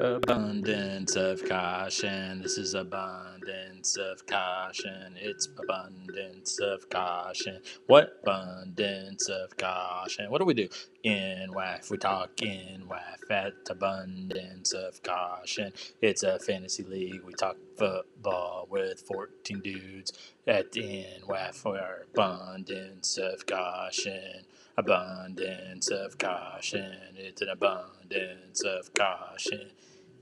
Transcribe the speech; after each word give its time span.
Abundance 0.00 1.14
of 1.14 1.46
caution. 1.46 2.40
This 2.40 2.56
is 2.56 2.72
abundance 2.72 3.98
of 3.98 4.24
caution. 4.24 5.14
It's 5.16 5.46
abundance 5.58 6.58
of 6.58 6.88
caution. 6.88 7.60
What 7.86 8.18
abundance 8.22 9.28
of 9.28 9.54
caution? 9.58 10.30
What 10.30 10.38
do 10.38 10.46
we 10.46 10.54
do? 10.54 10.68
In 11.02 11.50
WAF, 11.50 11.90
we 11.90 11.98
talk 11.98 12.30
in 12.40 12.84
WAF 12.88 13.30
at 13.30 13.52
abundance 13.68 14.72
of 14.72 15.02
caution. 15.02 15.74
It's 16.00 16.22
a 16.22 16.38
fantasy 16.38 16.82
league. 16.82 17.22
We 17.26 17.34
talk 17.34 17.58
football 17.76 18.68
with 18.70 19.02
14 19.02 19.60
dudes 19.60 20.12
at 20.46 20.74
in 20.78 21.20
WAF 21.28 21.56
for 21.56 22.06
abundance 22.14 23.18
of 23.18 23.44
caution. 23.44 24.46
Abundance 24.78 25.90
of 25.90 26.16
caution. 26.16 26.96
It's 27.16 27.42
an 27.42 27.50
abundance 27.50 28.62
of 28.64 28.94
caution. 28.94 29.72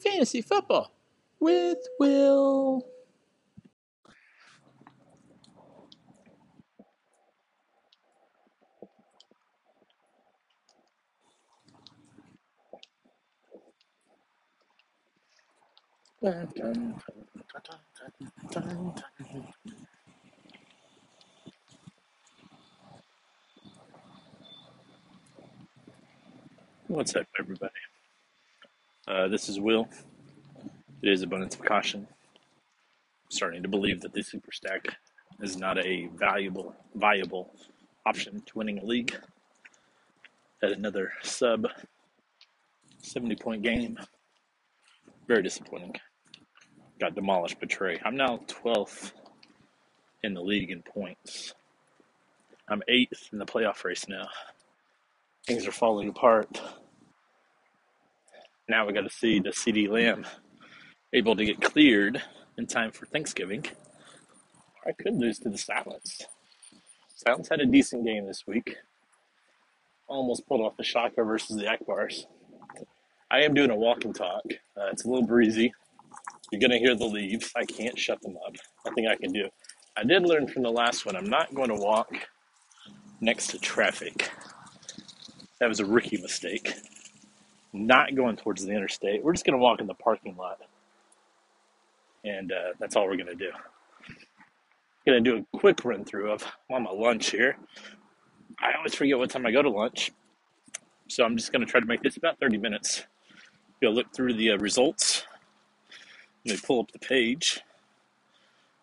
Fantasy 0.03 0.43
football 0.43 0.93
with 1.41 1.79
Will. 2.01 2.87
What's 26.89 27.17
up, 27.17 27.27
everybody? 27.41 27.73
Uh, 29.09 29.27
this 29.27 29.49
is 29.49 29.59
Will. 29.59 29.89
It 31.03 31.09
is 31.09 31.23
abundance 31.23 31.55
of 31.55 31.65
caution. 31.65 32.07
I'm 32.11 33.31
starting 33.31 33.63
to 33.63 33.69
believe 33.69 34.03
that 34.03 34.13
the 34.13 34.23
super 34.23 34.53
stack 34.53 34.87
is 35.41 35.57
not 35.57 35.79
a 35.79 36.09
valuable, 36.15 36.75
viable 36.95 37.51
option 38.05 38.43
to 38.45 38.59
winning 38.59 38.79
a 38.79 38.85
league. 38.85 39.17
At 40.63 40.73
another 40.73 41.13
sub 41.23 41.69
70 42.99 43.37
point 43.37 43.63
game. 43.63 43.99
Very 45.27 45.43
disappointing. 45.43 45.95
Got 47.01 47.15
demolished, 47.15 47.61
betray. 47.61 47.99
I'm 48.05 48.17
now 48.17 48.41
12th 48.47 49.13
in 50.23 50.35
the 50.35 50.43
league 50.43 50.71
in 50.71 50.83
points. 50.83 51.55
I'm 52.69 52.83
8th 52.91 53.33
in 53.33 53.39
the 53.39 53.47
playoff 53.47 53.85
race 53.85 54.07
now. 54.07 54.29
Things 55.47 55.67
are 55.67 55.73
falling 55.73 56.11
apart. 56.11 56.61
Now 58.69 58.87
we 58.87 58.93
got 58.93 59.03
to 59.03 59.11
see 59.11 59.41
the 59.41 59.49
CeeDee 59.49 59.89
Lamb 59.89 60.27
able 61.15 61.35
to 61.37 61.45
get 61.45 61.63
cleared 61.63 62.23
in 62.59 62.67
time 62.67 62.91
for 62.91 63.07
Thanksgiving. 63.07 63.65
I 64.87 64.93
could 64.93 65.15
lose 65.15 65.39
to 65.41 65.49
the 65.49 65.57
Silence. 65.57 66.23
Silence 67.15 67.49
had 67.49 67.61
a 67.61 67.67
decent 67.67 68.05
game 68.05 68.27
this 68.27 68.47
week. 68.47 68.77
Almost 70.07 70.47
pulled 70.47 70.61
off 70.61 70.77
the 70.77 70.85
shocker 70.85 71.25
versus 71.25 71.57
the 71.57 71.65
Akbars. 71.65 72.25
I 73.31 73.41
am 73.41 73.55
doing 73.55 73.71
a 73.71 73.77
walk 73.77 74.05
and 74.05 74.15
talk. 74.15 74.43
Uh, 74.77 74.89
it's 74.93 75.05
a 75.07 75.09
little 75.09 75.27
breezy. 75.27 75.73
You're 76.53 76.61
going 76.61 76.71
to 76.71 76.79
hear 76.79 76.95
the 76.95 77.07
leaves. 77.07 77.51
I 77.57 77.65
can't 77.65 77.99
shut 77.99 78.21
them 78.21 78.37
up. 78.47 78.55
Nothing 78.85 79.07
I 79.07 79.17
can 79.17 79.33
do. 79.33 79.49
I 79.97 80.05
did 80.05 80.25
learn 80.25 80.47
from 80.47 80.63
the 80.63 80.71
last 80.71 81.07
one. 81.07 81.17
I'm 81.17 81.29
not 81.29 81.55
going 81.55 81.69
to 81.69 81.75
walk 81.75 82.11
next 83.21 83.49
to 83.49 83.59
traffic. 83.59 84.31
That 85.59 85.69
was 85.69 85.81
a 85.81 85.87
rookie 85.87 86.21
mistake. 86.21 86.75
Not 87.73 88.15
going 88.15 88.37
towards 88.37 88.65
the 88.65 88.73
interstate. 88.73 89.23
We're 89.23 89.33
just 89.33 89.45
going 89.45 89.59
to 89.59 89.63
walk 89.63 89.81
in 89.81 89.87
the 89.87 89.95
parking 89.95 90.37
lot. 90.37 90.59
And 92.25 92.51
uh, 92.53 92.75
that's 92.79 92.97
all 92.97 93.07
we're 93.07 93.17
going 93.17 93.27
to 93.27 93.35
do. 93.35 93.51
Going 95.07 95.23
to 95.23 95.31
do 95.31 95.37
a 95.39 95.59
quick 95.59 95.85
run 95.85 96.05
through 96.05 96.33
of 96.33 96.45
I'm 96.69 96.77
on 96.77 96.83
my 96.85 96.91
lunch 96.91 97.31
here. 97.31 97.57
I 98.61 98.77
always 98.77 98.95
forget 98.95 99.19
what 99.19 99.31
time 99.31 99.47
I 99.47 99.53
go 99.53 99.63
to 99.63 99.71
lunch. 99.71 100.11
So 101.09 101.25
I'm 101.25 101.37
just 101.37 101.53
going 101.53 101.65
to 101.65 101.71
try 101.71 101.81
to 101.81 101.87
make 101.87 102.03
this 102.03 102.17
about 102.17 102.39
30 102.41 102.59
minutes. 102.59 103.05
Go 103.81 103.91
look 103.91 104.13
through 104.15 104.35
the 104.35 104.51
uh, 104.51 104.59
results. 104.59 105.25
Let 106.45 106.55
me 106.55 106.61
pull 106.65 106.81
up 106.81 106.93
the 106.93 106.99
page, 106.99 107.61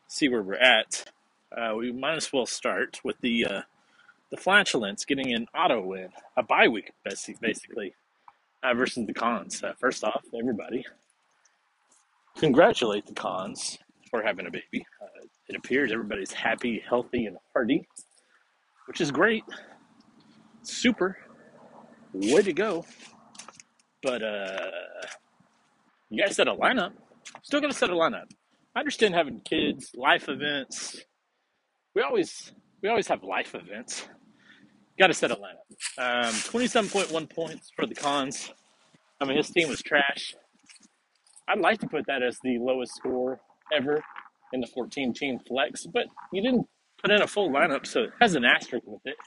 see 0.08 0.30
where 0.30 0.42
we're 0.42 0.56
at. 0.56 1.12
Uh, 1.56 1.76
we 1.76 1.92
might 1.92 2.16
as 2.16 2.32
well 2.32 2.46
start 2.46 3.00
with 3.04 3.20
the 3.22 3.46
uh, 3.46 3.62
the 4.30 4.38
flatulence 4.38 5.06
getting 5.06 5.34
an 5.34 5.48
auto 5.56 5.82
win, 5.82 6.09
a 6.36 6.44
bye 6.44 6.68
week 6.68 6.92
basically, 7.04 7.96
uh, 8.66 8.74
versus 8.74 9.06
the 9.06 9.14
cons. 9.14 9.64
Uh, 9.64 9.74
first 9.80 10.03
off, 10.03 10.24
everybody, 10.38 10.84
congratulate 12.38 13.06
the 13.06 13.14
cons 13.14 13.78
for 14.09 14.22
having 14.24 14.48
a 14.48 14.52
baby. 14.52 14.86
Uh, 15.02 15.28
it 15.48 15.56
appears 15.56 15.92
everybody's 15.92 16.31
happy, 16.31 16.84
healthy, 16.88 17.26
and 17.26 17.38
hearty, 17.53 17.88
which 18.88 19.02
is 19.02 19.12
great. 19.12 19.44
Super. 20.64 21.18
Way 22.14 22.42
to 22.42 22.53
go. 22.53 22.86
But 24.02 24.24
uh, 24.24 24.72
you 26.09 26.24
guys 26.24 26.36
set 26.36 26.47
a 26.47 26.53
lineup. 26.56 26.94
Still 27.44 27.62
got 27.62 27.72
to 27.72 27.78
set 27.78 27.90
a 27.90 27.94
lineup. 27.94 28.30
I 28.76 28.80
understand 28.80 29.14
having 29.16 29.42
kids, 29.42 29.92
life 29.96 30.30
events. 30.30 31.02
We 31.94 32.02
always 32.02 32.52
we 32.82 32.90
always 32.90 33.08
have 33.08 33.24
life 33.24 33.56
events. 33.56 34.08
Got 34.98 35.08
to 35.08 35.14
set 35.14 35.32
a 35.32 35.36
lineup. 35.36 36.26
Um, 36.26 36.34
27.1 36.34 37.30
points 37.30 37.72
for 37.76 37.86
the 37.86 37.96
cons. 37.96 38.52
I 39.20 39.26
mean, 39.26 39.38
his 39.38 39.50
team 39.50 39.68
was 39.70 39.82
trash. 39.82 40.36
I'd 41.48 41.60
like 41.60 41.80
to 41.80 41.88
put 41.88 42.08
that 42.08 42.24
as 42.24 42.40
the 42.44 42.58
lowest 42.60 42.96
score 42.96 43.40
ever 43.74 44.02
in 44.54 44.62
the 44.62 44.68
14 44.68 45.14
team 45.14 45.40
flex, 45.40 45.86
but 45.86 46.06
you 46.32 46.42
didn't 46.42 46.68
put 47.02 47.12
in 47.12 47.22
a 47.22 47.28
full 47.28 47.50
lineup, 47.50 47.86
so 47.86 48.04
it 48.04 48.12
has 48.22 48.36
an 48.36 48.46
asterisk 48.46 48.86
with 48.88 49.02
it. 49.06 49.18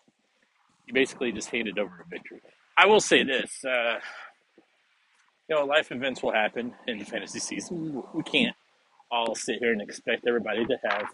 You 0.86 0.94
basically 0.94 1.32
just 1.32 1.50
handed 1.50 1.78
over 1.78 2.04
a 2.04 2.08
victory. 2.08 2.40
I 2.76 2.86
will 2.86 3.00
say 3.00 3.22
this. 3.22 3.64
Uh, 3.64 3.98
you 5.48 5.56
know, 5.56 5.64
life 5.64 5.92
events 5.92 6.22
will 6.22 6.32
happen 6.32 6.74
in 6.86 6.98
the 6.98 7.04
fantasy 7.04 7.38
season. 7.40 8.02
We 8.14 8.22
can't 8.22 8.56
all 9.10 9.34
sit 9.34 9.58
here 9.60 9.72
and 9.72 9.82
expect 9.82 10.26
everybody 10.26 10.64
to 10.66 10.78
have 10.84 11.06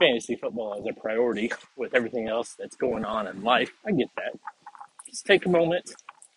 fantasy 0.00 0.36
football 0.36 0.76
as 0.80 0.86
a 0.86 1.00
priority 1.00 1.52
with 1.76 1.94
everything 1.94 2.28
else 2.28 2.56
that's 2.58 2.76
going 2.76 3.04
on 3.04 3.28
in 3.28 3.42
life. 3.44 3.70
I 3.86 3.92
get 3.92 4.08
that. 4.16 4.38
Just 5.08 5.26
take 5.26 5.46
a 5.46 5.50
moment. 5.50 5.92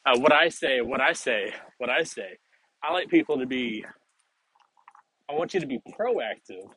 Uh, 0.05 0.19
what 0.19 0.33
I 0.33 0.49
say, 0.49 0.81
what 0.81 1.01
I 1.01 1.13
say, 1.13 1.53
what 1.79 1.89
I 1.89 2.03
say. 2.03 2.37
I 2.83 2.93
like 2.93 3.09
people 3.09 3.39
to 3.39 3.47
be. 3.47 3.85
I 5.29 5.33
want 5.33 5.53
you 5.53 5.61
to 5.61 5.67
be 5.67 5.79
proactive 5.99 6.69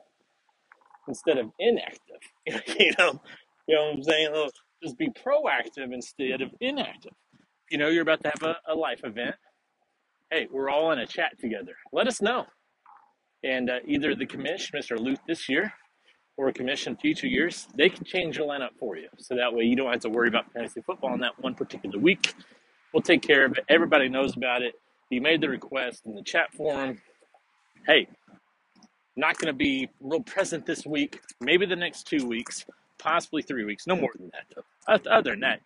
instead 1.09 1.39
of 1.39 1.51
inactive. 1.59 2.21
you 2.47 2.93
know, 2.99 3.21
you 3.67 3.75
know 3.77 3.87
what 3.87 3.95
I'm 3.97 4.03
saying? 4.05 4.51
Just 4.83 4.99
be 4.99 5.11
proactive 5.11 5.93
instead 5.93 6.43
of 6.43 6.51
inactive. 6.61 7.13
You 7.71 7.79
know, 7.79 7.89
you're 7.89 8.03
about 8.03 8.23
to 8.23 8.29
have 8.31 8.43
a, 8.43 8.73
a 8.73 8.75
life 8.75 9.01
event. 9.05 9.35
Hey, 10.31 10.49
we're 10.51 10.71
all 10.71 10.93
in 10.93 11.01
a 11.01 11.07
chat 11.07 11.39
together. 11.41 11.75
Let 11.93 12.07
us 12.09 12.23
know. 12.23 12.47
And 13.45 13.71
uh, 13.71 13.79
either 13.87 14.15
the 14.15 14.27
commission, 14.27 14.79
Mr. 14.79 14.99
Luke, 14.99 15.21
this 15.27 15.49
year, 15.49 15.73
or 16.37 16.49
a 16.49 16.53
commission 16.53 16.97
future 16.97 17.27
years, 17.27 17.67
they 17.77 17.89
can 17.89 18.05
change 18.05 18.37
your 18.37 18.47
lineup 18.47 18.71
for 18.79 18.97
you. 18.97 19.09
So 19.19 19.35
that 19.37 19.53
way 19.53 19.65
you 19.65 19.77
don't 19.77 19.91
have 19.91 20.01
to 20.01 20.09
worry 20.09 20.29
about 20.29 20.53
fantasy 20.53 20.83
football 20.83 21.15
in 21.15 21.21
that 21.21 21.41
one 21.41 21.55
particular 21.55 21.99
week. 21.99 22.35
We'll 22.93 23.03
take 23.03 23.23
care 23.23 23.45
of 23.45 23.53
it. 23.57 23.65
Everybody 23.69 24.09
knows 24.09 24.37
about 24.37 24.63
it. 24.63 24.75
You 25.11 25.21
made 25.21 25.41
the 25.41 25.49
request 25.49 26.03
in 26.05 26.15
the 26.15 26.23
chat 26.23 26.53
forum. 26.55 27.01
Hey, 27.87 28.09
not 29.17 29.39
going 29.39 29.53
to 29.53 29.57
be 29.57 29.89
real 30.01 30.21
present 30.21 30.67
this 30.67 30.85
week, 30.85 31.21
maybe 31.41 31.65
the 31.65 31.77
next 31.77 32.07
two 32.07 32.27
weeks, 32.27 32.67
possibly 32.99 33.43
three 33.43 33.65
weeks. 33.65 33.87
No 33.87 33.97
more 33.97 34.11
than 34.19 34.31
that, 34.33 34.45
though. 34.55 35.11
Other 35.11 35.31
than 35.31 35.41
that, 35.41 35.61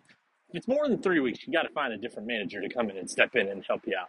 if 0.50 0.56
it's 0.56 0.68
more 0.68 0.88
than 0.88 1.02
three 1.02 1.20
weeks, 1.20 1.46
you 1.46 1.52
got 1.52 1.62
to 1.62 1.68
find 1.70 1.92
a 1.92 1.96
different 1.96 2.28
manager 2.28 2.60
to 2.60 2.68
come 2.68 2.90
in 2.90 2.96
and 2.96 3.10
step 3.10 3.34
in 3.34 3.48
and 3.48 3.64
help 3.66 3.82
you 3.86 3.96
out. 3.96 4.08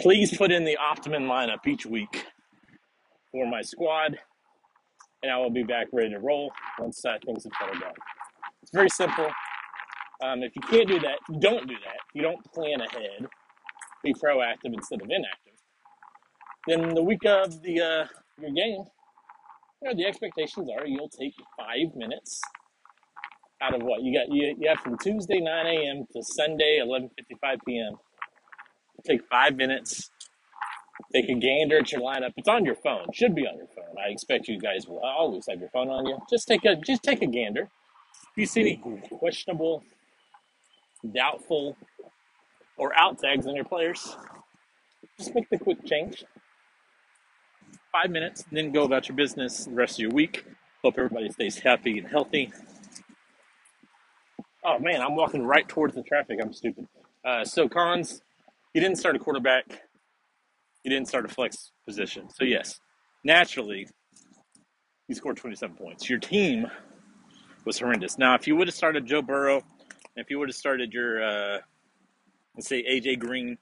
Please 0.00 0.36
put 0.36 0.52
in 0.52 0.64
the 0.64 0.76
optimum 0.76 1.24
lineup 1.24 1.66
each 1.66 1.86
week 1.86 2.26
for 3.32 3.46
my 3.46 3.62
squad, 3.62 4.18
and 5.22 5.32
I 5.32 5.38
will 5.38 5.50
be 5.50 5.64
back 5.64 5.88
ready 5.92 6.10
to 6.10 6.20
roll 6.20 6.52
once 6.78 7.04
uh, 7.04 7.18
things 7.24 7.44
have 7.44 7.52
settled 7.60 7.80
down. 7.80 7.94
It's 8.62 8.72
very 8.72 8.90
simple. 8.90 9.28
Um, 10.22 10.42
if 10.42 10.54
you 10.56 10.62
can't 10.62 10.88
do 10.88 11.00
that, 11.00 11.18
don't 11.40 11.68
do 11.68 11.74
that. 11.74 12.00
You 12.14 12.22
don't 12.22 12.44
plan 12.52 12.80
ahead. 12.80 13.26
Be 14.04 14.14
proactive 14.14 14.74
instead 14.74 15.02
of 15.02 15.08
inactive. 15.10 15.54
Then 16.66 16.94
the 16.94 17.02
week 17.02 17.24
of 17.26 17.62
the 17.62 17.80
uh, 17.80 18.06
your 18.40 18.52
game, 18.52 18.84
you 19.82 19.88
know, 19.88 19.94
the 19.94 20.06
expectations 20.06 20.68
are 20.70 20.86
you'll 20.86 21.08
take 21.08 21.34
five 21.58 21.94
minutes 21.96 22.40
out 23.62 23.74
of 23.74 23.82
what 23.82 24.02
you 24.02 24.18
got. 24.18 24.32
You, 24.34 24.56
you 24.58 24.68
have 24.68 24.80
from 24.80 24.98
Tuesday 24.98 25.40
9 25.40 25.66
a.m. 25.66 26.06
to 26.14 26.22
Sunday 26.22 26.80
11:55 26.84 27.58
p.m. 27.66 27.94
Take 29.04 29.22
five 29.30 29.56
minutes. 29.56 30.10
Take 31.14 31.28
a 31.30 31.34
gander 31.34 31.78
at 31.78 31.92
your 31.92 32.02
lineup. 32.02 32.32
It's 32.36 32.48
on 32.48 32.64
your 32.64 32.76
phone. 32.76 33.06
Should 33.14 33.34
be 33.34 33.46
on 33.46 33.56
your 33.56 33.68
phone. 33.68 33.96
I 33.98 34.10
expect 34.10 34.48
you 34.48 34.58
guys 34.60 34.86
will 34.86 35.00
always 35.00 35.46
have 35.48 35.60
your 35.60 35.70
phone 35.70 35.88
on 35.88 36.06
you. 36.06 36.18
Just 36.30 36.48
take 36.48 36.64
a 36.64 36.76
just 36.76 37.02
take 37.02 37.22
a 37.22 37.26
gander. 37.26 37.62
If 37.62 38.38
you 38.38 38.46
see 38.46 38.60
any 38.62 38.82
questionable, 39.18 39.84
doubtful, 41.14 41.76
or 42.78 42.92
out 42.98 43.18
tags 43.20 43.46
on 43.46 43.56
your 43.56 43.64
players, 43.66 44.16
Just 45.18 45.34
make 45.34 45.50
the 45.50 45.58
quick 45.58 45.84
change. 45.86 46.24
Five 47.92 48.10
minutes, 48.10 48.44
then 48.52 48.72
go 48.72 48.84
about 48.84 49.08
your 49.08 49.16
business 49.16 49.66
the 49.66 49.72
rest 49.72 49.94
of 49.94 50.00
your 50.00 50.10
week. 50.12 50.44
Hope 50.82 50.94
everybody 50.98 51.30
stays 51.30 51.58
happy 51.60 51.98
and 51.98 52.08
healthy. 52.08 52.52
Oh 54.64 54.78
man, 54.78 55.02
I'm 55.02 55.16
walking 55.16 55.44
right 55.44 55.68
towards 55.68 55.94
the 55.94 56.02
traffic. 56.02 56.38
I'm 56.42 56.52
stupid. 56.52 56.88
Uh, 57.24 57.44
so 57.44 57.68
cons, 57.68 58.22
you 58.74 58.80
didn't 58.80 58.98
start 58.98 59.16
a 59.16 59.20
quarterback. 59.20 59.82
You 60.84 60.90
didn't 60.90 61.08
start 61.08 61.24
a 61.24 61.28
flex 61.28 61.70
position. 61.86 62.28
So 62.30 62.44
yes, 62.44 62.80
naturally, 63.24 63.88
you 65.08 65.14
scored 65.14 65.36
27 65.36 65.76
points. 65.76 66.08
Your 66.08 66.18
team 66.18 66.66
was 67.64 67.78
horrendous. 67.78 68.18
Now, 68.18 68.34
if 68.34 68.46
you 68.46 68.56
would 68.56 68.66
have 68.68 68.74
started 68.74 69.06
Joe 69.06 69.22
Burrow, 69.22 69.62
if 70.16 70.30
you 70.30 70.38
would 70.38 70.48
have 70.48 70.56
started 70.56 70.92
your, 70.92 71.22
uh, 71.22 71.58
let's 72.56 72.68
say 72.68 72.82
AJ 72.82 73.18
Green, 73.18 73.58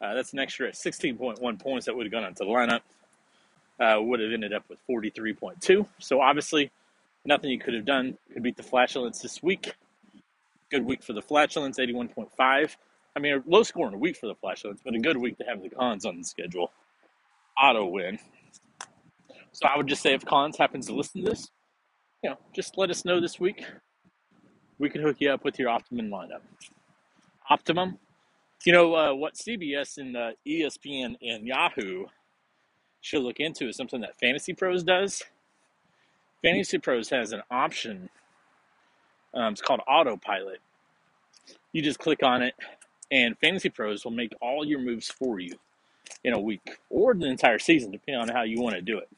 uh, 0.00 0.14
that's 0.14 0.32
an 0.32 0.38
extra 0.38 0.70
16.1 0.70 1.60
points 1.60 1.86
that 1.86 1.96
would 1.96 2.06
have 2.06 2.12
gone 2.12 2.24
onto 2.24 2.44
the 2.44 2.50
lineup. 2.50 2.80
Uh, 3.80 4.00
would 4.02 4.18
have 4.18 4.32
ended 4.32 4.52
up 4.52 4.64
with 4.68 4.80
43.2. 4.90 5.86
So 6.00 6.20
obviously, 6.20 6.72
nothing 7.24 7.50
you 7.50 7.60
could 7.60 7.74
have 7.74 7.84
done 7.84 8.18
could 8.32 8.42
beat 8.42 8.56
the 8.56 8.62
flatulence 8.64 9.20
this 9.20 9.40
week. 9.40 9.72
Good 10.68 10.84
week 10.84 11.02
for 11.02 11.12
the 11.12 11.22
flatulence, 11.22 11.78
81.5. 11.78 12.76
I 13.16 13.20
mean, 13.20 13.34
a 13.34 13.42
low 13.46 13.62
score 13.62 13.88
in 13.88 13.94
a 13.94 13.98
week 13.98 14.16
for 14.16 14.26
the 14.26 14.34
flatulence, 14.34 14.80
but 14.84 14.94
a 14.94 14.98
good 14.98 15.16
week 15.16 15.38
to 15.38 15.44
have 15.44 15.62
the 15.62 15.70
cons 15.70 16.04
on 16.04 16.18
the 16.18 16.24
schedule. 16.24 16.70
Auto 17.60 17.86
win. 17.86 18.18
So 19.52 19.66
I 19.66 19.76
would 19.76 19.88
just 19.88 20.02
say 20.02 20.14
if 20.14 20.24
cons 20.24 20.56
happens 20.56 20.86
to 20.86 20.94
listen 20.94 21.24
to 21.24 21.30
this, 21.30 21.50
you 22.22 22.30
know, 22.30 22.38
just 22.54 22.78
let 22.78 22.90
us 22.90 23.04
know 23.04 23.20
this 23.20 23.40
week. 23.40 23.64
We 24.78 24.88
can 24.88 25.02
hook 25.02 25.16
you 25.18 25.30
up 25.30 25.44
with 25.44 25.58
your 25.58 25.68
optimum 25.68 26.08
lineup. 26.08 26.42
Optimum. 27.50 27.98
You 28.64 28.72
know 28.72 28.94
uh, 28.94 29.14
what 29.14 29.34
CBS 29.34 29.98
and 29.98 30.16
uh, 30.16 30.30
ESPN 30.46 31.16
and 31.22 31.46
Yahoo 31.46 32.06
should 33.00 33.22
look 33.22 33.40
into 33.40 33.68
is 33.68 33.76
something 33.76 34.00
that 34.00 34.18
Fantasy 34.18 34.52
Pros 34.52 34.82
does. 34.82 35.22
Fantasy 36.42 36.78
Pros 36.78 37.08
has 37.10 37.32
an 37.32 37.42
option. 37.50 38.10
Um, 39.34 39.52
it's 39.52 39.62
called 39.62 39.80
Autopilot. 39.88 40.60
You 41.72 41.82
just 41.82 41.98
click 41.98 42.22
on 42.22 42.42
it, 42.42 42.54
and 43.10 43.38
Fantasy 43.38 43.68
Pros 43.68 44.04
will 44.04 44.12
make 44.12 44.32
all 44.40 44.64
your 44.64 44.80
moves 44.80 45.08
for 45.08 45.40
you 45.40 45.54
in 46.24 46.32
a 46.32 46.40
week 46.40 46.78
or 46.90 47.14
the 47.14 47.26
entire 47.26 47.58
season, 47.58 47.90
depending 47.90 48.20
on 48.20 48.28
how 48.28 48.42
you 48.42 48.60
want 48.60 48.74
to 48.74 48.82
do 48.82 48.98
it. 48.98 49.08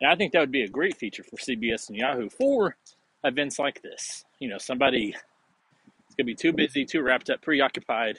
And 0.00 0.10
I 0.10 0.14
think 0.14 0.32
that 0.32 0.40
would 0.40 0.52
be 0.52 0.62
a 0.62 0.68
great 0.68 0.96
feature 0.96 1.24
for 1.24 1.36
CBS 1.36 1.88
and 1.88 1.96
Yahoo 1.96 2.28
for 2.28 2.76
events 3.24 3.58
like 3.58 3.82
this. 3.82 4.24
You 4.38 4.48
know, 4.48 4.58
somebody 4.58 5.08
is 5.08 6.14
going 6.16 6.18
to 6.18 6.24
be 6.24 6.34
too 6.34 6.52
busy, 6.52 6.84
too 6.84 7.02
wrapped 7.02 7.30
up, 7.30 7.42
preoccupied 7.42 8.18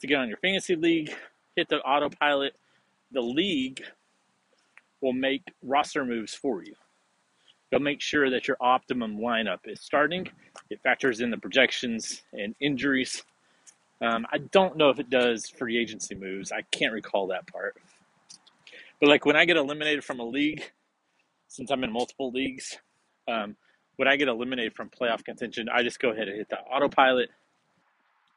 to 0.00 0.06
get 0.06 0.18
on 0.18 0.28
your 0.28 0.38
fantasy 0.38 0.76
league, 0.76 1.12
hit 1.56 1.68
the 1.68 1.78
autopilot. 1.78 2.54
The 3.12 3.22
league 3.22 3.82
will 5.00 5.14
make 5.14 5.42
roster 5.62 6.04
moves 6.04 6.34
for 6.34 6.62
you. 6.62 6.74
They'll 7.70 7.80
make 7.80 8.00
sure 8.00 8.30
that 8.30 8.48
your 8.48 8.56
optimum 8.60 9.18
lineup 9.18 9.60
is 9.64 9.80
starting. 9.80 10.28
It 10.70 10.80
factors 10.82 11.20
in 11.20 11.30
the 11.30 11.36
projections 11.36 12.22
and 12.32 12.54
injuries. 12.60 13.22
Um, 14.00 14.26
I 14.32 14.38
don't 14.38 14.76
know 14.76 14.90
if 14.90 14.98
it 14.98 15.10
does 15.10 15.48
free 15.48 15.78
agency 15.78 16.14
moves. 16.14 16.52
I 16.52 16.62
can't 16.70 16.92
recall 16.92 17.28
that 17.28 17.46
part. 17.46 17.76
But 19.00 19.08
like 19.08 19.26
when 19.26 19.36
I 19.36 19.44
get 19.44 19.56
eliminated 19.56 20.04
from 20.04 20.20
a 20.20 20.24
league, 20.24 20.62
since 21.48 21.70
I'm 21.70 21.82
in 21.84 21.92
multiple 21.92 22.30
leagues, 22.30 22.78
um, 23.26 23.56
when 23.96 24.06
I 24.06 24.16
get 24.16 24.28
eliminated 24.28 24.74
from 24.74 24.90
playoff 24.90 25.24
contention, 25.24 25.68
I 25.72 25.82
just 25.82 25.98
go 26.00 26.10
ahead 26.10 26.28
and 26.28 26.36
hit 26.36 26.48
the 26.48 26.58
autopilot. 26.60 27.30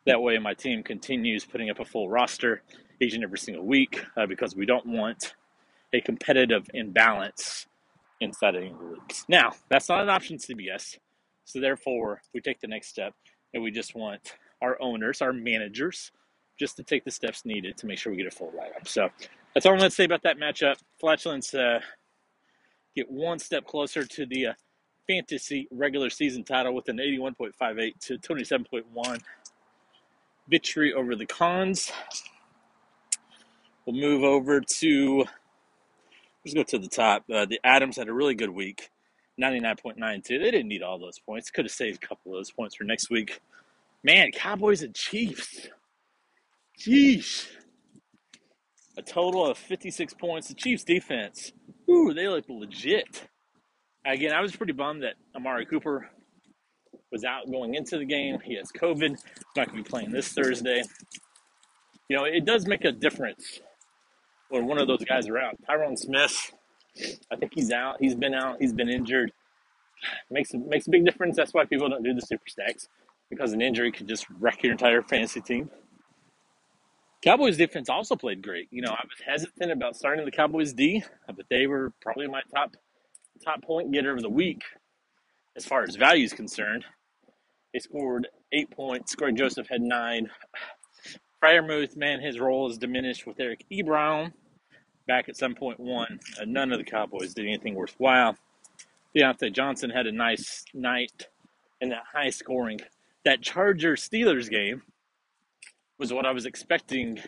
That 0.08 0.22
way, 0.22 0.38
my 0.40 0.56
team 0.56 0.82
continues 0.82 1.46
putting 1.46 1.70
up 1.70 1.80
a 1.80 1.86
full 1.86 2.10
roster 2.10 2.64
each 3.00 3.14
and 3.14 3.24
every 3.24 3.38
single 3.38 3.66
week 3.66 4.04
uh, 4.18 4.26
because 4.26 4.56
we 4.56 4.66
don't 4.66 4.88
want 4.88 5.36
a 5.94 6.02
competitive 6.02 6.68
imbalance 6.74 7.68
inside 8.20 8.56
of 8.56 8.64
the 8.64 8.86
leagues. 8.86 9.26
Now, 9.28 9.52
that's 9.70 9.90
not 9.90 10.02
an 10.02 10.10
option 10.10 10.38
CBS, 10.38 10.98
so 11.46 11.60
therefore, 11.60 12.22
we 12.34 12.42
take 12.42 12.60
the 12.60 12.68
next 12.68 12.88
step 12.88 13.14
and 13.54 13.62
we 13.62 13.70
just 13.70 13.94
want 13.94 14.36
our 14.62 14.78
owners, 14.82 15.22
our 15.22 15.34
managers, 15.34 16.12
just 16.60 16.78
to 16.78 16.84
take 16.84 17.04
the 17.04 17.12
steps 17.12 17.46
needed 17.46 17.78
to 17.78 17.88
make 17.88 17.98
sure 17.98 18.12
we 18.12 18.18
get 18.18 18.28
a 18.28 18.32
full 18.32 18.52
lineup. 18.52 18.88
So 18.88 19.10
that's 19.54 19.66
all 19.66 19.74
I'm 19.74 19.80
going 19.80 19.90
to 19.90 19.96
say 19.96 20.06
about 20.06 20.24
that 20.24 20.38
matchup. 20.38 20.78
Flatulence 21.00 21.54
uh, 21.54 21.80
get 22.96 23.10
one 23.10 23.40
step 23.40 23.66
closer 23.66 24.06
to 24.06 24.26
the 24.26 24.48
uh, 24.48 24.54
fantasy 25.08 25.68
regular 25.72 26.10
season 26.10 26.44
title 26.44 26.74
with 26.74 26.88
an 26.90 26.98
81.58 26.98 28.00
to 28.00 28.18
27.1 28.18 29.20
victory 30.48 30.94
over 30.94 31.16
the 31.16 31.26
cons. 31.26 31.92
We'll 33.86 34.00
move 34.00 34.24
over 34.24 34.62
to, 34.62 35.26
let's 36.46 36.54
go 36.54 36.64
to 36.64 36.78
the 36.78 36.88
top. 36.88 37.24
Uh, 37.34 37.46
the 37.46 37.60
Adams 37.64 37.98
had 37.98 38.08
a 38.08 38.14
really 38.14 38.36
good 38.36 38.52
week, 38.52 38.90
99.92. 39.42 40.24
They 40.28 40.38
didn't 40.38 40.68
need 40.68 40.84
all 40.84 41.00
those 41.00 41.20
points. 41.20 41.50
Could 41.50 41.66
have 41.66 41.72
saved 41.72 42.04
a 42.04 42.08
couple 42.08 42.34
of 42.34 42.38
those 42.38 42.52
points 42.52 42.76
for 42.76 42.84
next 42.84 43.10
week. 43.10 43.42
Man, 44.04 44.32
Cowboys 44.32 44.82
and 44.82 44.96
Chiefs. 44.96 45.68
Jeez. 46.80 47.48
A 48.98 49.02
total 49.02 49.46
of 49.46 49.58
56 49.58 50.14
points. 50.16 50.48
The 50.48 50.56
Chiefs 50.56 50.84
defense, 50.84 51.54
ooh, 51.90 52.14
they 52.14 52.28
look 52.28 52.46
legit. 52.50 53.28
Again, 54.06 54.34
I 54.34 54.42
was 54.42 54.56
pretty 54.56 54.74
bummed 54.74 55.04
that 55.04 55.14
Amari 55.36 55.66
Cooper 55.66 56.10
was 57.12 57.24
out 57.24 57.50
going 57.52 57.76
into 57.76 57.98
the 57.98 58.06
game. 58.06 58.40
He 58.44 58.56
has 58.56 58.72
COVID. 58.72 59.10
He's 59.10 59.24
not 59.56 59.68
going 59.68 59.78
to 59.78 59.84
be 59.84 59.90
playing 59.90 60.12
this 60.12 60.30
Thursday. 60.30 60.82
You 62.10 62.18
know, 62.18 62.24
it 62.24 62.44
does 62.44 62.66
make 62.66 62.84
a 62.84 62.92
difference 62.92 63.60
when 64.50 64.66
one 64.66 64.80
of 64.80 64.88
those 64.88 65.04
guys 65.04 65.28
are 65.28 65.38
out. 65.38 65.58
Tyron 65.70 65.98
Smith, 65.98 66.52
I 67.32 67.36
think 67.36 67.52
he's 67.54 67.72
out. 67.72 67.98
He's 68.00 68.16
been 68.16 68.34
out. 68.34 68.58
He's 68.60 68.74
been 68.74 68.90
injured. 68.90 69.32
Makes 70.32 70.54
makes 70.56 70.88
a 70.88 70.90
big 70.90 71.06
difference. 71.06 71.38
That's 71.38 71.54
why 71.54 71.66
people 71.66 71.88
don't 71.88 72.04
do 72.04 72.14
the 72.14 72.22
super 72.22 72.48
stacks 72.48 72.88
because 73.32 73.54
an 73.54 73.62
injury 73.62 73.92
could 73.92 74.08
just 74.08 74.28
wreck 74.40 74.62
your 74.62 74.74
entire 74.74 75.02
fantasy 75.02 75.42
team. 75.42 75.72
Cowboys 77.24 77.58
defense 77.58 77.90
also 77.90 78.16
played 78.16 78.44
great. 78.44 78.68
You 78.72 78.84
know, 78.84 78.92
I 78.92 79.04
was 79.04 79.20
hesitant 79.26 79.72
about 79.72 79.96
starting 79.96 80.26
the 80.26 80.32
Cowboys 80.32 80.74
D, 80.74 81.04
but 81.26 81.46
they 81.50 81.66
were 81.66 81.92
probably 82.02 82.28
my 82.28 82.42
top 82.54 82.76
top 83.44 83.64
point 83.64 83.92
getter 83.92 84.14
of 84.14 84.22
the 84.22 84.30
week 84.30 84.62
as 85.56 85.66
far 85.66 85.84
as 85.84 85.96
value 85.96 86.26
is 86.26 86.34
concerned. 86.34 86.86
They 87.74 87.80
scored 87.80 88.28
eight 88.52 88.70
points. 88.70 89.16
Greg 89.16 89.36
Joseph 89.38 89.68
had 89.68 89.82
nine. 89.82 90.30
Freiermuth, 91.44 91.96
man, 91.96 92.22
his 92.22 92.40
role 92.40 92.70
is 92.70 92.78
diminished 92.78 93.26
with 93.26 93.40
Eric 93.40 93.66
Ebron 93.72 94.34
back 95.08 95.28
at 95.28 95.36
7.1. 95.36 95.80
Uh, 95.80 96.46
none 96.46 96.72
of 96.72 96.78
the 96.78 96.84
Cowboys 96.84 97.34
did 97.34 97.46
anything 97.46 97.74
worthwhile. 97.74 98.38
Diontae 99.16 99.54
Johnson 99.54 99.90
had 99.90 100.06
a 100.06 100.12
nice 100.12 100.64
night 100.74 101.28
in 101.82 101.90
that 101.90 102.04
high 102.14 102.30
scoring. 102.30 102.80
That 103.26 103.42
Charger 103.42 103.96
Steelers 103.96 104.50
game 104.50 104.82
was 106.00 106.12
what 106.12 106.26
I 106.26 106.32
was 106.32 106.46
expecting 106.46 107.20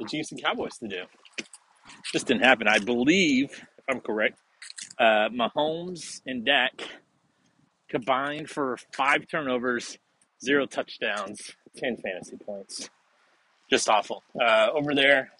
the 0.00 0.06
Chiefs 0.06 0.32
and 0.32 0.42
Cowboys 0.42 0.78
to 0.78 0.88
do. 0.88 1.02
Just 2.12 2.26
didn't 2.26 2.42
happen. 2.42 2.66
I 2.66 2.78
believe, 2.78 3.50
if 3.52 3.84
I'm 3.88 4.00
correct, 4.00 4.38
uh, 4.98 5.28
Mahomes 5.28 6.20
and 6.26 6.44
Dak 6.44 6.72
combined 7.88 8.48
for 8.48 8.76
five 8.94 9.26
turnovers, 9.28 9.98
zero 10.44 10.66
touchdowns, 10.66 11.52
10 11.76 11.98
fantasy 11.98 12.36
points. 12.36 12.90
Just 13.70 13.88
awful. 13.88 14.22
Uh, 14.40 14.68
over 14.74 14.94
there, 14.94 15.30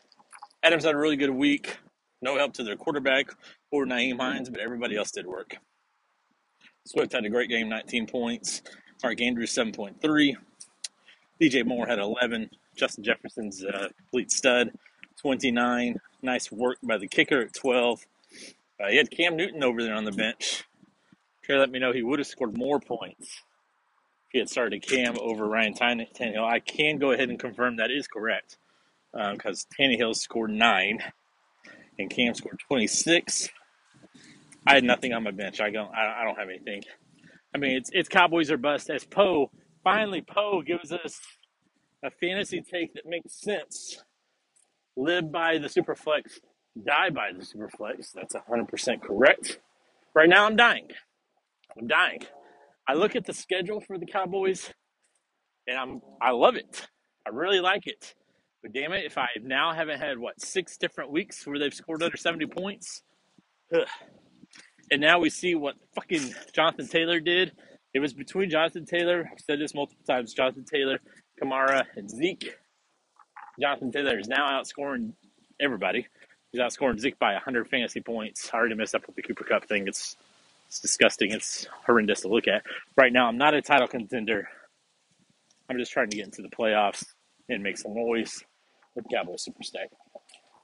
Adams 0.62 0.84
had 0.84 0.94
a 0.94 0.98
really 0.98 1.16
good 1.16 1.30
week. 1.30 1.76
No 2.20 2.36
help 2.36 2.52
to 2.54 2.64
their 2.64 2.76
quarterback 2.76 3.26
or 3.70 3.84
Nyheim 3.84 4.18
Hines, 4.18 4.48
but 4.48 4.60
everybody 4.60 4.96
else 4.96 5.10
did 5.10 5.26
work. 5.26 5.56
Swift 6.86 7.12
had 7.12 7.24
a 7.24 7.30
great 7.30 7.48
game, 7.48 7.68
19 7.68 8.06
points. 8.06 8.62
Mark 9.02 9.20
Andrews, 9.20 9.54
7.3. 9.54 10.36
DJ 11.40 11.66
Moore 11.66 11.86
had 11.86 11.98
11. 11.98 12.50
Justin 12.76 13.02
Jefferson's 13.02 13.62
a 13.64 13.76
uh, 13.76 13.88
complete 13.96 14.30
stud, 14.30 14.70
29. 15.20 15.98
Nice 16.22 16.52
work 16.52 16.78
by 16.82 16.98
the 16.98 17.08
kicker 17.08 17.42
at 17.42 17.52
12. 17.54 18.06
Uh, 18.80 18.88
he 18.88 18.96
had 18.96 19.10
Cam 19.10 19.36
Newton 19.36 19.64
over 19.64 19.82
there 19.82 19.94
on 19.94 20.04
the 20.04 20.12
bench. 20.12 20.64
Trey 21.42 21.58
let 21.58 21.70
me 21.70 21.78
know 21.78 21.92
he 21.92 22.02
would 22.02 22.20
have 22.20 22.28
scored 22.28 22.56
more 22.56 22.78
points 22.78 23.42
if 24.26 24.32
he 24.32 24.38
had 24.38 24.48
started 24.48 24.82
Cam 24.82 25.16
over 25.20 25.46
Ryan 25.46 25.74
Tannehill. 25.74 26.44
I 26.44 26.60
can 26.60 26.98
go 26.98 27.10
ahead 27.10 27.28
and 27.28 27.38
confirm 27.38 27.76
that 27.76 27.90
is 27.90 28.06
correct 28.06 28.56
because 29.12 29.66
um, 29.66 29.76
Tannehill 29.78 30.14
scored 30.14 30.50
nine 30.50 31.00
and 31.98 32.08
Cam 32.08 32.34
scored 32.34 32.60
26. 32.68 33.50
I 34.66 34.74
had 34.74 34.84
nothing 34.84 35.12
on 35.12 35.24
my 35.24 35.32
bench. 35.32 35.60
I 35.60 35.70
don't. 35.70 35.92
I 35.92 36.24
don't 36.24 36.38
have 36.38 36.48
anything. 36.48 36.84
I 37.54 37.58
mean, 37.58 37.76
it's 37.76 37.90
it's 37.92 38.08
Cowboys 38.08 38.50
or 38.50 38.56
bust. 38.56 38.90
As 38.90 39.04
Poe 39.04 39.50
finally 39.84 40.22
Poe 40.22 40.62
gives 40.62 40.92
us 40.92 41.20
a 42.04 42.10
fantasy 42.10 42.62
take 42.62 42.94
that 42.94 43.06
makes 43.06 43.40
sense. 43.40 44.02
Live 44.96 45.32
by 45.32 45.58
the 45.58 45.68
superflex, 45.68 46.40
die 46.86 47.10
by 47.10 47.30
the 47.32 47.44
superflex. 47.44 48.12
That's 48.14 48.34
100% 48.34 49.00
correct. 49.00 49.58
Right 50.14 50.28
now, 50.28 50.44
I'm 50.44 50.56
dying. 50.56 50.88
I'm 51.78 51.86
dying. 51.86 52.20
I 52.86 52.94
look 52.94 53.16
at 53.16 53.24
the 53.24 53.32
schedule 53.32 53.80
for 53.80 53.96
the 53.96 54.06
Cowboys, 54.06 54.72
and 55.66 55.78
I'm 55.78 56.00
I 56.20 56.32
love 56.32 56.56
it. 56.56 56.86
I 57.26 57.30
really 57.30 57.60
like 57.60 57.86
it. 57.86 58.14
But 58.62 58.72
damn 58.72 58.92
it, 58.92 59.04
if 59.04 59.18
I 59.18 59.28
now 59.42 59.72
haven't 59.72 60.00
had 60.00 60.18
what 60.18 60.40
six 60.40 60.76
different 60.76 61.10
weeks 61.10 61.46
where 61.46 61.58
they've 61.58 61.74
scored 61.74 62.02
under 62.02 62.16
70 62.16 62.46
points, 62.46 63.02
ugh. 63.74 63.86
And 64.92 65.00
now 65.00 65.18
we 65.18 65.30
see 65.30 65.54
what 65.54 65.76
fucking 65.94 66.34
Jonathan 66.52 66.86
Taylor 66.86 67.18
did. 67.18 67.52
It 67.94 68.00
was 68.00 68.12
between 68.12 68.50
Jonathan 68.50 68.84
Taylor. 68.84 69.26
I've 69.32 69.40
said 69.40 69.58
this 69.58 69.74
multiple 69.74 70.04
times. 70.06 70.34
Jonathan 70.34 70.66
Taylor, 70.66 71.00
Kamara, 71.42 71.84
and 71.96 72.10
Zeke. 72.10 72.56
Jonathan 73.58 73.90
Taylor 73.90 74.18
is 74.18 74.28
now 74.28 74.50
outscoring 74.50 75.14
everybody. 75.58 76.06
He's 76.52 76.60
outscoring 76.60 77.00
Zeke 77.00 77.18
by 77.18 77.32
100 77.32 77.68
fantasy 77.70 78.02
points. 78.02 78.50
I 78.52 78.58
already 78.58 78.74
messed 78.74 78.94
up 78.94 79.06
with 79.06 79.16
the 79.16 79.22
Cooper 79.22 79.44
Kupp 79.44 79.66
thing. 79.66 79.88
It's 79.88 80.14
it's 80.68 80.78
disgusting. 80.80 81.32
It's 81.32 81.66
horrendous 81.86 82.20
to 82.22 82.28
look 82.28 82.46
at. 82.46 82.62
Right 82.94 83.14
now, 83.14 83.28
I'm 83.28 83.38
not 83.38 83.54
a 83.54 83.62
title 83.62 83.88
contender. 83.88 84.46
I'm 85.70 85.78
just 85.78 85.92
trying 85.92 86.10
to 86.10 86.16
get 86.16 86.26
into 86.26 86.42
the 86.42 86.48
playoffs 86.50 87.04
and 87.48 87.62
make 87.62 87.78
some 87.78 87.94
noise 87.94 88.44
with 88.94 89.06
Cowboy 89.10 89.36
Super 89.38 89.62
Stack. 89.62 89.88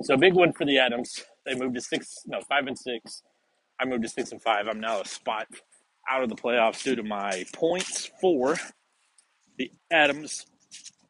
So 0.03 0.19
big 0.19 0.35
win 0.35 0.53
for 0.53 0.67
the 0.67 0.79
Adams. 0.79 1.25
They 1.47 1.55
moved 1.55 1.77
to 1.77 1.81
six, 1.81 2.21
no, 2.27 2.41
five 2.43 2.67
and 2.67 2.79
six. 2.79 3.23
I 3.81 3.85
moved 3.85 4.03
to 4.03 4.09
six 4.09 4.33
and 4.33 4.43
five. 4.43 4.67
I'm 4.69 4.81
now 4.81 5.01
a 5.01 5.05
spot 5.05 5.47
out 6.09 6.23
of 6.23 6.29
the 6.29 6.35
playoffs 6.35 6.83
due 6.83 6.97
to 6.97 7.03
my 7.03 7.45
points 7.53 8.11
for 8.21 8.57
the 9.59 9.71
Adams 9.91 10.47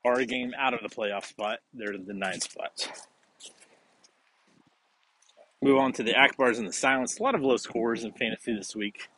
are 0.05 0.19
a 0.21 0.27
game 0.27 0.53
out 0.59 0.75
of 0.75 0.81
the 0.83 0.95
playoff 0.95 1.27
spot. 1.27 1.59
They're 1.73 1.97
the 1.99 2.15
nine 2.15 2.41
spots. 2.41 2.89
Move 5.61 5.79
on 5.79 5.93
to 5.95 6.03
the 6.03 6.13
Akbars 6.13 6.59
and 6.59 6.69
the 6.69 6.73
Silence. 6.73 7.19
A 7.19 7.23
lot 7.23 7.35
of 7.35 7.43
low 7.43 7.57
scores 7.57 8.05
in 8.05 8.13
fantasy 8.13 8.55
this 8.55 8.77
week. 8.77 9.09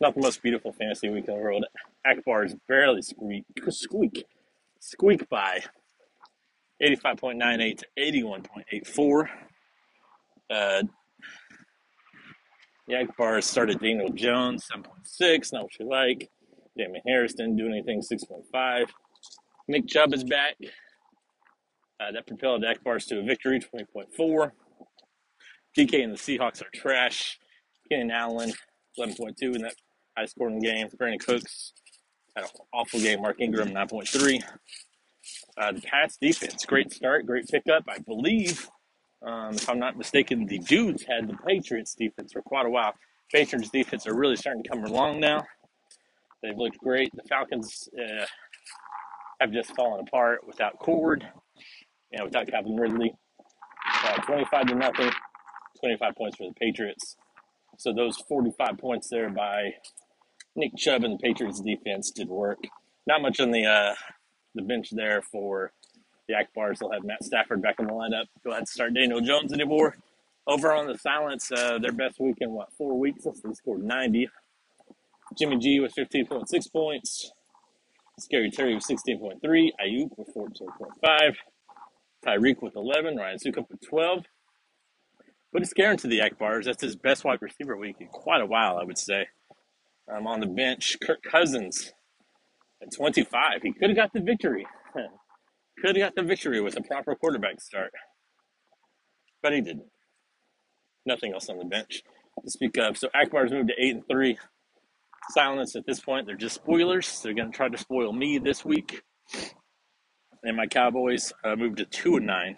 Not 0.00 0.14
the 0.14 0.20
most 0.20 0.42
beautiful 0.42 0.72
fantasy 0.72 1.08
week 1.08 1.26
in 1.28 1.34
the 1.34 1.40
world. 1.40 1.64
Akbars 2.06 2.54
barely 2.68 3.02
squeak, 3.02 3.44
squeak, 3.70 4.24
squeak 4.78 5.28
by 5.28 5.60
85.98 6.82 7.78
to 7.78 7.86
81.84. 7.98 9.28
Uh, 10.50 10.82
the 12.90 12.96
Akbars 12.96 13.44
started 13.44 13.78
Daniel 13.80 14.08
Jones, 14.08 14.66
7.6, 14.72 15.52
not 15.52 15.62
what 15.62 15.78
you 15.78 15.88
like. 15.88 16.28
Damien 16.76 17.02
Harris 17.06 17.34
didn't 17.34 17.56
do 17.56 17.66
anything, 17.66 18.00
6.5. 18.00 18.86
Nick 19.68 19.86
Chubb 19.86 20.12
is 20.12 20.24
back. 20.24 20.56
Uh, 22.00 22.12
that 22.12 22.26
propelled 22.26 22.64
Akbars 22.64 23.06
to 23.06 23.20
a 23.20 23.22
victory, 23.22 23.60
20.4. 23.60 24.50
DK 25.78 26.02
and 26.02 26.14
the 26.14 26.18
Seahawks 26.18 26.62
are 26.62 26.70
trash. 26.74 27.38
Keenan 27.88 28.10
Allen, 28.10 28.52
11.2 28.98 29.34
in 29.54 29.62
that 29.62 29.74
high 30.16 30.24
scoring 30.24 30.60
game. 30.60 30.88
Brandin 30.88 31.20
Cooks 31.20 31.72
had 32.34 32.44
an 32.44 32.50
awful 32.72 32.98
game. 32.98 33.22
Mark 33.22 33.40
Ingram, 33.40 33.68
9.3. 33.68 34.42
Uh, 35.56 35.72
the 35.72 35.80
Pats 35.82 36.16
defense, 36.20 36.64
great 36.64 36.92
start, 36.92 37.26
great 37.26 37.46
pickup. 37.46 37.84
I 37.88 37.98
believe, 37.98 38.68
um, 39.22 39.54
if 39.54 39.68
I'm 39.68 39.78
not 39.78 39.96
mistaken, 39.96 40.46
the 40.46 40.58
Dudes 40.58 41.04
had 41.04 41.28
the 41.28 41.36
Patriots 41.46 41.94
defense 41.94 42.32
for 42.32 42.42
quite 42.42 42.66
a 42.66 42.70
while. 42.70 42.94
Patriots 43.32 43.70
defense 43.70 44.06
are 44.06 44.16
really 44.16 44.36
starting 44.36 44.62
to 44.62 44.68
come 44.68 44.84
along 44.84 45.20
now. 45.20 45.44
They've 46.42 46.56
looked 46.56 46.78
great. 46.78 47.10
The 47.14 47.22
Falcons 47.28 47.88
uh, 47.98 48.24
have 49.40 49.52
just 49.52 49.74
fallen 49.76 50.00
apart 50.06 50.46
without 50.46 50.78
Cord 50.78 51.26
and 52.12 52.24
without 52.24 52.48
Calvin 52.48 52.76
Ridley. 52.76 53.14
Uh, 54.04 54.22
25 54.22 54.66
to 54.66 54.74
nothing. 54.74 55.10
25 55.80 56.14
points 56.16 56.36
for 56.36 56.48
the 56.48 56.54
Patriots. 56.54 57.16
So 57.78 57.92
those 57.92 58.16
45 58.28 58.78
points 58.78 59.08
there 59.08 59.30
by 59.30 59.74
Nick 60.56 60.76
Chubb 60.76 61.04
and 61.04 61.14
the 61.14 61.22
Patriots 61.22 61.60
defense 61.60 62.10
did 62.10 62.28
work. 62.28 62.58
Not 63.06 63.22
much 63.22 63.40
on 63.40 63.50
the 63.50 63.66
uh, 63.66 63.94
the 64.54 64.62
bench 64.62 64.90
there 64.90 65.22
for 65.22 65.72
the 66.30 66.36
Akbars. 66.36 66.78
They'll 66.78 66.92
have 66.92 67.04
Matt 67.04 67.24
Stafford 67.24 67.62
back 67.62 67.76
in 67.78 67.86
the 67.86 67.92
lineup. 67.92 68.26
Go 68.44 68.50
ahead 68.50 68.60
and 68.60 68.68
start 68.68 68.94
Daniel 68.94 69.20
Jones 69.20 69.52
anymore. 69.52 69.96
Over 70.46 70.72
on 70.72 70.86
the 70.86 70.98
silence, 70.98 71.50
uh, 71.52 71.78
their 71.78 71.92
best 71.92 72.18
week 72.18 72.36
in 72.40 72.52
what 72.52 72.72
four 72.72 72.98
weeks? 72.98 73.24
They 73.24 73.52
scored 73.52 73.82
90. 73.82 74.28
Jimmy 75.38 75.58
G 75.58 75.80
with 75.80 75.94
15.6 75.94 76.72
points. 76.72 77.32
Scary 78.18 78.50
Terry 78.50 78.74
with 78.74 78.84
16.3. 78.84 79.38
Aiyuk 79.42 80.10
with 80.16 80.34
14.5. 80.34 81.34
Tyreek 82.26 82.62
with 82.62 82.76
11. 82.76 83.16
Ryan 83.16 83.38
Succop 83.38 83.70
with 83.70 83.80
12. 83.88 84.24
But 85.52 85.62
it's 85.62 85.72
guaranteed 85.72 86.10
the 86.10 86.20
Akbars. 86.20 86.64
That's 86.64 86.82
his 86.82 86.96
best 86.96 87.24
wide 87.24 87.40
receiver 87.40 87.76
week 87.76 87.96
in 88.00 88.08
quite 88.08 88.40
a 88.40 88.46
while, 88.46 88.76
I 88.76 88.84
would 88.84 88.98
say. 88.98 89.28
I'm 90.12 90.26
on 90.26 90.40
the 90.40 90.46
bench. 90.46 90.96
Kirk 91.04 91.22
Cousins 91.22 91.92
at 92.82 92.92
25. 92.92 93.62
He 93.62 93.72
could 93.72 93.90
have 93.90 93.96
got 93.96 94.12
the 94.12 94.20
victory. 94.20 94.66
could 95.80 95.96
have 95.96 96.04
got 96.04 96.14
the 96.14 96.22
victory 96.22 96.60
with 96.60 96.76
a 96.76 96.82
proper 96.82 97.14
quarterback 97.14 97.60
start. 97.60 97.92
But 99.42 99.52
he 99.52 99.60
didn't. 99.60 99.86
Nothing 101.06 101.32
else 101.32 101.48
on 101.48 101.58
the 101.58 101.64
bench 101.64 102.02
to 102.44 102.50
speak 102.50 102.76
of. 102.76 102.96
So 102.96 103.08
Akbars 103.14 103.50
moved 103.50 103.68
to 103.68 103.84
8 103.84 103.94
and 103.96 104.02
3. 104.10 104.38
Silence 105.30 105.76
at 105.76 105.86
this 105.86 106.00
point. 106.00 106.26
They're 106.26 106.36
just 106.36 106.56
spoilers. 106.56 107.20
They're 107.22 107.34
going 107.34 107.50
to 107.50 107.56
try 107.56 107.68
to 107.68 107.78
spoil 107.78 108.12
me 108.12 108.38
this 108.38 108.64
week. 108.64 109.02
And 110.42 110.56
my 110.56 110.66
Cowboys 110.66 111.32
uh, 111.44 111.56
moved 111.56 111.78
to 111.78 111.84
2 111.84 112.16
and 112.16 112.26
9. 112.26 112.56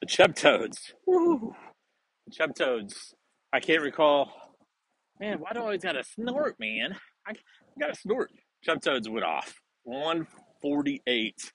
The 0.00 0.06
Chub 0.06 0.34
Toads. 0.34 0.94
Woo. 1.06 1.54
The 2.26 2.32
Chub 2.32 2.54
Toads. 2.54 3.14
I 3.52 3.60
can't 3.60 3.82
recall. 3.82 4.30
Man, 5.20 5.38
why 5.38 5.52
do 5.52 5.60
I 5.60 5.62
always 5.62 5.82
got 5.82 5.92
to 5.92 6.04
snort, 6.04 6.56
man? 6.60 6.94
I 7.26 7.32
got 7.80 7.94
to 7.94 8.00
snort. 8.00 8.30
Chub 8.64 8.80
Toads 8.80 9.08
went 9.08 9.24
off. 9.24 9.54
148. 9.88 11.52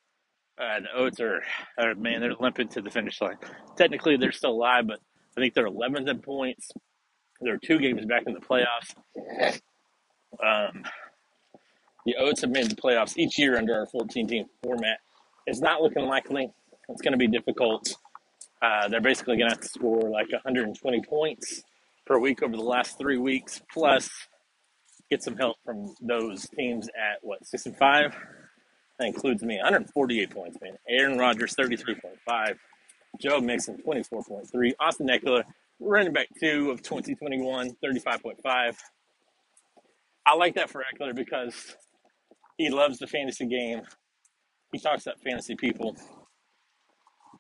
Uh, 0.57 0.79
the 0.79 0.99
Oats 0.99 1.19
are, 1.19 1.41
are, 1.77 1.95
man, 1.95 2.21
they're 2.21 2.33
limping 2.39 2.67
to 2.69 2.81
the 2.81 2.89
finish 2.89 3.21
line. 3.21 3.37
Technically, 3.77 4.17
they're 4.17 4.31
still 4.31 4.51
alive, 4.51 4.87
but 4.87 4.99
I 5.37 5.41
think 5.41 5.53
they're 5.53 5.67
11th 5.67 6.09
in 6.09 6.19
points. 6.19 6.71
They're 7.41 7.57
two 7.57 7.79
games 7.79 8.05
back 8.05 8.23
in 8.27 8.33
the 8.33 8.39
playoffs. 8.39 9.59
Um, 10.43 10.83
the 12.05 12.15
Oats 12.17 12.41
have 12.41 12.49
made 12.49 12.69
the 12.69 12.75
playoffs 12.75 13.17
each 13.17 13.37
year 13.37 13.57
under 13.57 13.75
our 13.75 13.85
14 13.87 14.27
team 14.27 14.45
format. 14.63 14.97
It's 15.45 15.59
not 15.59 15.81
looking 15.81 16.05
likely. 16.05 16.51
It's 16.89 17.01
going 17.01 17.11
to 17.11 17.17
be 17.17 17.27
difficult. 17.27 17.95
Uh, 18.61 18.87
they're 18.87 19.01
basically 19.01 19.37
going 19.37 19.49
to 19.49 19.55
have 19.55 19.61
to 19.61 19.67
score 19.67 20.09
like 20.09 20.31
120 20.31 21.01
points 21.07 21.63
per 22.05 22.17
week 22.17 22.41
over 22.41 22.55
the 22.55 22.63
last 22.63 22.97
three 22.97 23.17
weeks, 23.17 23.61
plus 23.71 24.09
get 25.10 25.24
some 25.24 25.36
help 25.36 25.57
from 25.65 25.93
those 26.01 26.48
teams 26.50 26.88
at 26.89 27.19
what 27.22 27.45
six 27.45 27.65
and 27.65 27.77
five. 27.77 28.15
That 29.00 29.07
includes 29.07 29.43
me, 29.43 29.57
148 29.57 30.29
points, 30.29 30.57
man. 30.62 30.77
Aaron 30.88 31.17
Rodgers, 31.17 31.55
33.5. 31.55 32.55
Joe 33.19 33.41
Mixon, 33.41 33.77
24.3. 33.86 34.74
Austin 34.79 35.07
Ekeler, 35.07 35.43
running 35.79 36.13
back 36.13 36.27
two 36.39 36.72
of 36.72 36.81
2021, 36.81 37.75
35.5. 37.83 38.75
I 40.25 40.36
like 40.36 40.55
that 40.55 40.69
for 40.69 40.83
Ekeler 40.93 41.15
because 41.15 41.75
he 42.57 42.69
loves 42.69 43.00
the 43.00 43.07
fantasy 43.07 43.45
game. 43.45 43.81
He 44.72 44.79
talks 44.79 45.03
to 45.03 45.13
fantasy 45.24 45.55
people. 45.55 45.95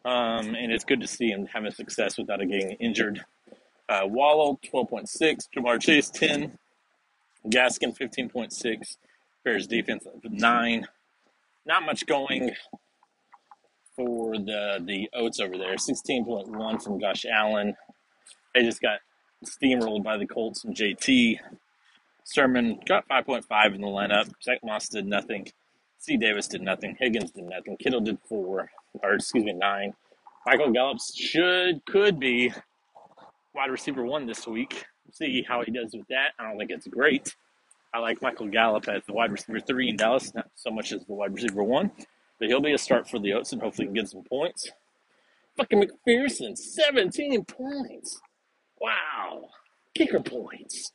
Um, 0.05 0.53
and 0.55 0.71
it's 0.71 0.83
good 0.83 1.01
to 1.01 1.07
see 1.07 1.29
him 1.29 1.47
having 1.51 1.71
success 1.71 2.17
without 2.17 2.39
getting 2.39 2.71
injured. 2.71 3.23
Uh, 3.87 4.01
Wallow, 4.05 4.59
12.6. 4.65 5.47
Ja'Marr 5.55 5.79
Chase, 5.81 6.09
10. 6.09 6.57
Gaskin, 7.49 7.97
15.6. 7.97 8.97
Bears 9.43 9.67
defense, 9.67 10.05
9. 10.23 10.87
Not 11.65 11.85
much 11.85 12.05
going 12.05 12.51
for 13.95 14.33
the 14.37 14.79
the 14.83 15.09
Oats 15.13 15.39
over 15.39 15.57
there. 15.57 15.75
16.1 15.75 16.83
from 16.83 16.99
Josh 16.99 17.25
Allen. 17.25 17.75
They 18.53 18.63
just 18.63 18.81
got 18.81 18.99
steamrolled 19.45 20.03
by 20.03 20.17
the 20.17 20.25
Colts 20.25 20.63
and 20.63 20.75
JT. 20.75 21.39
Sermon 22.23 22.79
got 22.87 23.07
5.5 23.09 23.75
in 23.75 23.81
the 23.81 23.87
lineup. 23.87 24.31
Zach 24.41 24.59
Moss 24.63 24.87
did 24.87 25.05
nothing. 25.05 25.47
C. 25.99 26.17
Davis 26.17 26.47
did 26.47 26.61
nothing. 26.61 26.95
Higgins 26.99 27.31
did 27.31 27.45
nothing. 27.45 27.77
Kittle 27.77 28.01
did 28.01 28.17
four, 28.27 28.69
or 29.01 29.13
excuse 29.13 29.43
me, 29.43 29.53
nine. 29.53 29.93
Michael 30.45 30.71
Gallup 30.71 30.97
should, 31.01 31.85
could 31.85 32.19
be 32.19 32.51
wide 33.53 33.69
receiver 33.71 34.03
one 34.03 34.25
this 34.25 34.47
week. 34.47 34.85
See 35.11 35.43
how 35.47 35.63
he 35.63 35.71
does 35.71 35.93
with 35.93 36.07
that. 36.07 36.31
I 36.39 36.43
don't 36.43 36.57
think 36.57 36.71
it's 36.71 36.87
great. 36.87 37.35
I 37.93 37.99
like 37.99 38.21
Michael 38.21 38.47
Gallup 38.47 38.87
as 38.87 39.05
the 39.05 39.13
wide 39.13 39.31
receiver 39.31 39.59
three 39.59 39.89
in 39.89 39.97
Dallas, 39.97 40.33
not 40.33 40.49
so 40.55 40.71
much 40.71 40.91
as 40.91 41.05
the 41.05 41.13
wide 41.13 41.33
receiver 41.33 41.63
one, 41.63 41.91
but 42.39 42.47
he'll 42.47 42.61
be 42.61 42.73
a 42.73 42.77
start 42.77 43.07
for 43.07 43.19
the 43.19 43.33
Oats 43.33 43.53
and 43.53 43.61
hopefully 43.61 43.87
can 43.87 43.93
get 43.93 44.09
some 44.09 44.23
points. 44.23 44.71
Fucking 45.57 45.83
McPherson, 46.07 46.57
17 46.57 47.45
points. 47.45 48.19
Wow. 48.81 49.49
Kicker 49.93 50.19
points. 50.19 50.91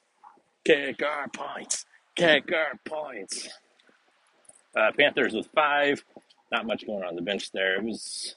Kicker 0.65 1.27
points. 1.33 1.85
Kicker 2.17 2.81
points. 2.85 3.49
Uh, 4.77 4.91
Panthers 4.99 5.35
with 5.35 5.49
five. 5.55 6.05
Not 6.51 6.67
much 6.67 6.85
going 6.87 7.05
on 7.05 7.15
the 7.15 7.23
bench 7.23 7.53
there. 7.53 7.77
It 7.77 7.85
was 7.85 8.35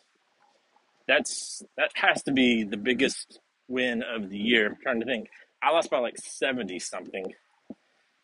that's 1.07 1.63
that 1.77 1.91
has 1.95 2.21
to 2.23 2.31
be 2.31 2.63
the 2.63 2.77
biggest 2.77 3.39
win 3.71 4.03
of 4.03 4.29
the 4.29 4.37
year. 4.37 4.67
I'm 4.67 4.77
trying 4.81 4.99
to 4.99 5.05
think. 5.05 5.27
I 5.63 5.71
lost 5.71 5.89
by 5.89 5.99
like 5.99 6.17
70 6.17 6.79
something. 6.79 7.33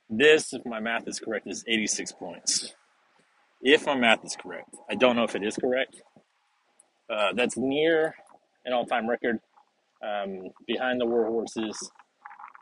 This, 0.10 0.54
if 0.54 0.66
my 0.66 0.80
math 0.80 1.08
is 1.08 1.20
correct, 1.20 1.48
is 1.48 1.64
86 1.68 2.12
points. 2.14 2.74
If 3.62 3.86
my 3.86 3.96
math 3.96 4.24
is 4.24 4.36
correct, 4.40 4.76
I 4.90 4.96
don't 4.96 5.16
know 5.16 5.24
if 5.24 5.36
it 5.36 5.44
is 5.44 5.56
correct. 5.56 6.02
Uh, 7.10 7.34
that's 7.36 7.58
near 7.58 8.16
an 8.66 8.74
all-time 8.74 9.10
record 9.10 9.40
um, 10.04 10.50
behind 10.68 11.02
the 11.02 11.06
War 11.06 11.26
Horses. 11.26 11.92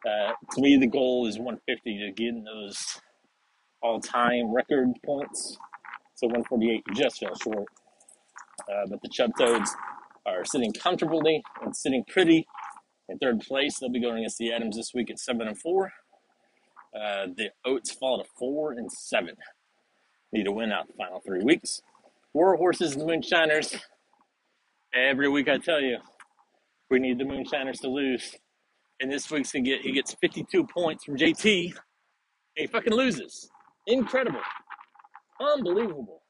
Uh, 0.06 0.34
to 0.54 0.62
me, 0.62 0.78
the 0.78 0.88
goal 0.88 1.28
is 1.28 1.38
150 1.38 1.98
to 2.00 2.12
get 2.12 2.30
in 2.30 2.44
those 2.44 3.00
all-time 3.82 4.54
record 4.54 4.90
points. 5.06 5.58
So 6.16 6.28
148 6.28 6.84
just 6.96 7.20
fell 7.20 7.36
short. 7.36 7.66
Uh, 8.62 8.88
but 8.90 9.02
the 9.02 9.10
Chub 9.10 9.32
Toads 9.38 9.76
are 10.26 10.46
sitting 10.46 10.74
comfortably 10.74 11.44
and 11.62 11.76
sitting 11.76 12.04
pretty 12.08 12.48
in 13.10 13.18
third 13.18 13.40
place. 13.42 13.80
They'll 13.80 13.90
be 13.90 14.02
going 14.02 14.20
against 14.20 14.38
the 14.38 14.52
Adams 14.52 14.76
this 14.76 14.94
week 14.94 15.10
at 15.10 15.20
seven 15.20 15.48
and 15.48 15.60
four. 15.60 15.92
Uh, 16.96 17.28
the 17.36 17.50
Oats 17.66 17.92
fall 17.92 18.22
to 18.22 18.30
four 18.38 18.72
and 18.72 18.92
seven. 18.92 19.36
Need 20.32 20.46
to 20.46 20.52
win 20.52 20.72
out 20.72 20.88
the 20.88 20.94
final 20.94 21.22
three 21.26 21.44
weeks. 21.44 21.82
War 22.34 22.56
Horses 22.56 22.96
and 22.96 23.06
Moonshiners. 23.06 23.76
Every 24.94 25.30
week 25.30 25.48
I 25.50 25.58
tell 25.58 25.82
you, 25.82 25.98
we 26.90 27.00
need 27.00 27.18
the 27.18 27.26
Moonshiners 27.26 27.80
to 27.80 27.90
lose. 27.90 28.36
And 29.02 29.12
this 29.12 29.30
week's 29.30 29.52
gonna 29.52 29.66
get 29.66 29.82
he 29.82 29.92
gets 29.92 30.14
52 30.16 30.66
points 30.68 31.04
from 31.04 31.18
JT. 31.18 31.66
And 31.68 31.76
he 32.56 32.68
fucking 32.68 32.94
loses. 32.94 33.50
Incredible. 33.88 34.40
Unbelievable. 35.40 36.22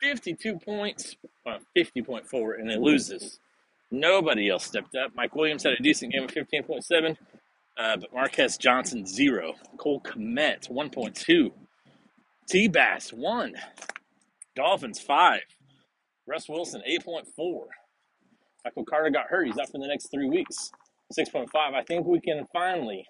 52 0.00 0.58
points, 0.58 1.16
uh, 1.46 1.58
50.4, 1.76 2.58
and 2.58 2.70
it 2.70 2.80
loses. 2.80 3.38
Nobody 3.90 4.48
else 4.48 4.64
stepped 4.64 4.94
up. 4.94 5.12
Mike 5.14 5.34
Williams 5.34 5.64
had 5.64 5.72
a 5.72 5.82
decent 5.82 6.12
game 6.12 6.24
of 6.24 6.30
15.7, 6.30 7.16
uh, 7.78 7.96
but 7.96 8.12
Marquez 8.14 8.56
Johnson, 8.56 9.04
zero. 9.04 9.54
Cole 9.78 10.00
Kmet, 10.00 10.70
1.2. 10.70 11.50
T 12.48 12.68
Bass, 12.68 13.12
one. 13.12 13.54
Dolphins, 14.54 15.00
five. 15.00 15.42
Russ 16.26 16.48
Wilson, 16.48 16.82
8.4. 16.88 17.24
Michael 18.64 18.84
Carter 18.84 19.10
got 19.10 19.26
hurt. 19.26 19.46
He's 19.46 19.58
out 19.58 19.70
for 19.70 19.78
the 19.78 19.88
next 19.88 20.10
three 20.10 20.28
weeks. 20.28 20.70
6.5. 21.18 21.48
I 21.54 21.82
think 21.82 22.06
we 22.06 22.20
can 22.20 22.46
finally 22.52 23.04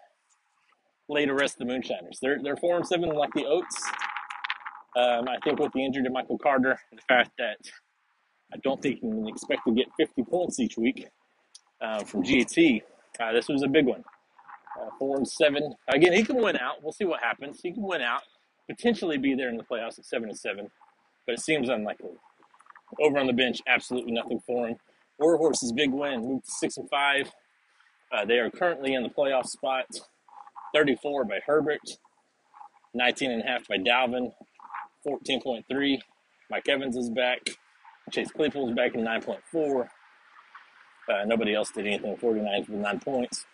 lay 1.08 1.26
to 1.26 1.34
rest 1.34 1.58
the 1.58 1.64
Moonshiners. 1.64 2.18
They're, 2.22 2.38
they're 2.42 2.56
4 2.56 2.76
and 2.76 2.86
7 2.86 3.10
like 3.10 3.32
the 3.34 3.44
Oats. 3.46 3.82
Um, 4.96 5.28
I 5.28 5.36
think 5.44 5.58
with 5.58 5.72
the 5.72 5.84
injury 5.84 6.02
to 6.04 6.10
Michael 6.10 6.38
Carter, 6.38 6.78
the 6.92 7.02
fact 7.08 7.30
that 7.38 7.58
I 8.52 8.56
don't 8.62 8.80
think 8.82 9.00
you 9.02 9.10
can 9.10 9.28
expect 9.28 9.62
to 9.66 9.74
get 9.74 9.86
50 9.96 10.24
points 10.24 10.58
each 10.58 10.76
week 10.76 11.06
uh, 11.80 12.04
from 12.04 12.22
GAT, 12.22 12.82
uh, 13.18 13.32
this 13.32 13.48
was 13.48 13.62
a 13.62 13.68
big 13.68 13.86
one. 13.86 14.04
Uh, 14.80 14.88
four 14.98 15.16
and 15.16 15.28
seven. 15.28 15.74
Again, 15.88 16.12
he 16.12 16.24
can 16.24 16.36
win 16.36 16.56
out. 16.56 16.82
We'll 16.82 16.92
see 16.92 17.04
what 17.04 17.20
happens. 17.20 17.60
He 17.62 17.72
can 17.72 17.82
win 17.82 18.02
out, 18.02 18.22
potentially 18.68 19.18
be 19.18 19.34
there 19.34 19.48
in 19.48 19.56
the 19.56 19.64
playoffs 19.64 19.98
at 19.98 20.06
seven 20.06 20.28
and 20.28 20.38
seven, 20.38 20.68
but 21.26 21.34
it 21.34 21.40
seems 21.40 21.68
unlikely. 21.68 22.12
Over 23.00 23.18
on 23.18 23.26
the 23.26 23.32
bench, 23.32 23.60
absolutely 23.66 24.12
nothing 24.12 24.40
for 24.46 24.68
him. 24.68 24.76
Warhorse's 25.18 25.72
big 25.72 25.90
win, 25.90 26.22
moved 26.22 26.46
to 26.46 26.52
six 26.52 26.76
and 26.76 26.88
five. 26.88 27.30
Uh, 28.12 28.24
they 28.24 28.38
are 28.38 28.50
currently 28.50 28.94
in 28.94 29.02
the 29.02 29.10
playoff 29.10 29.46
spot. 29.46 29.86
34 30.74 31.24
by 31.24 31.40
Herbert, 31.44 31.80
19 32.94 33.32
and 33.32 33.42
a 33.42 33.46
half 33.46 33.66
by 33.66 33.76
Dalvin, 33.76 34.32
14.3. 35.06 35.98
Mike 36.48 36.68
Evans 36.68 36.96
is 36.96 37.10
back. 37.10 37.40
Chase 38.10 38.30
Claypool 38.30 38.68
is 38.68 38.74
back 38.74 38.94
in 38.94 39.02
9.4. 39.02 39.88
Uh, 41.08 41.24
nobody 41.26 41.54
else 41.54 41.70
did 41.70 41.86
anything. 41.86 42.16
49 42.16 42.66
with 42.68 42.80
nine 42.80 43.00
points. 43.00 43.46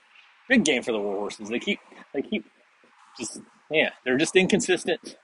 Big 0.49 0.65
game 0.65 0.83
for 0.83 0.93
the 0.93 0.99
War 0.99 1.17
Horses. 1.17 1.49
They 1.49 1.59
keep, 1.59 1.81
they 2.15 2.23
keep 2.23 2.45
just, 3.19 3.41
yeah, 3.71 3.91
they're 4.05 4.19
just 4.19 4.37
inconsistent. 4.37 5.17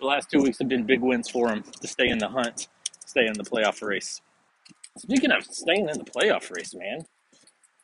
The 0.00 0.06
last 0.06 0.30
two 0.30 0.42
weeks 0.42 0.58
have 0.58 0.68
been 0.68 0.84
big 0.84 1.00
wins 1.00 1.28
for 1.28 1.48
them 1.48 1.64
to 1.80 1.88
stay 1.88 2.08
in 2.08 2.18
the 2.18 2.28
hunt, 2.28 2.68
stay 3.06 3.26
in 3.26 3.32
the 3.34 3.44
playoff 3.44 3.82
race. 3.82 4.20
Speaking 4.96 5.30
of 5.30 5.44
staying 5.44 5.88
in 5.88 5.98
the 5.98 6.04
playoff 6.04 6.50
race, 6.54 6.74
man, 6.74 7.04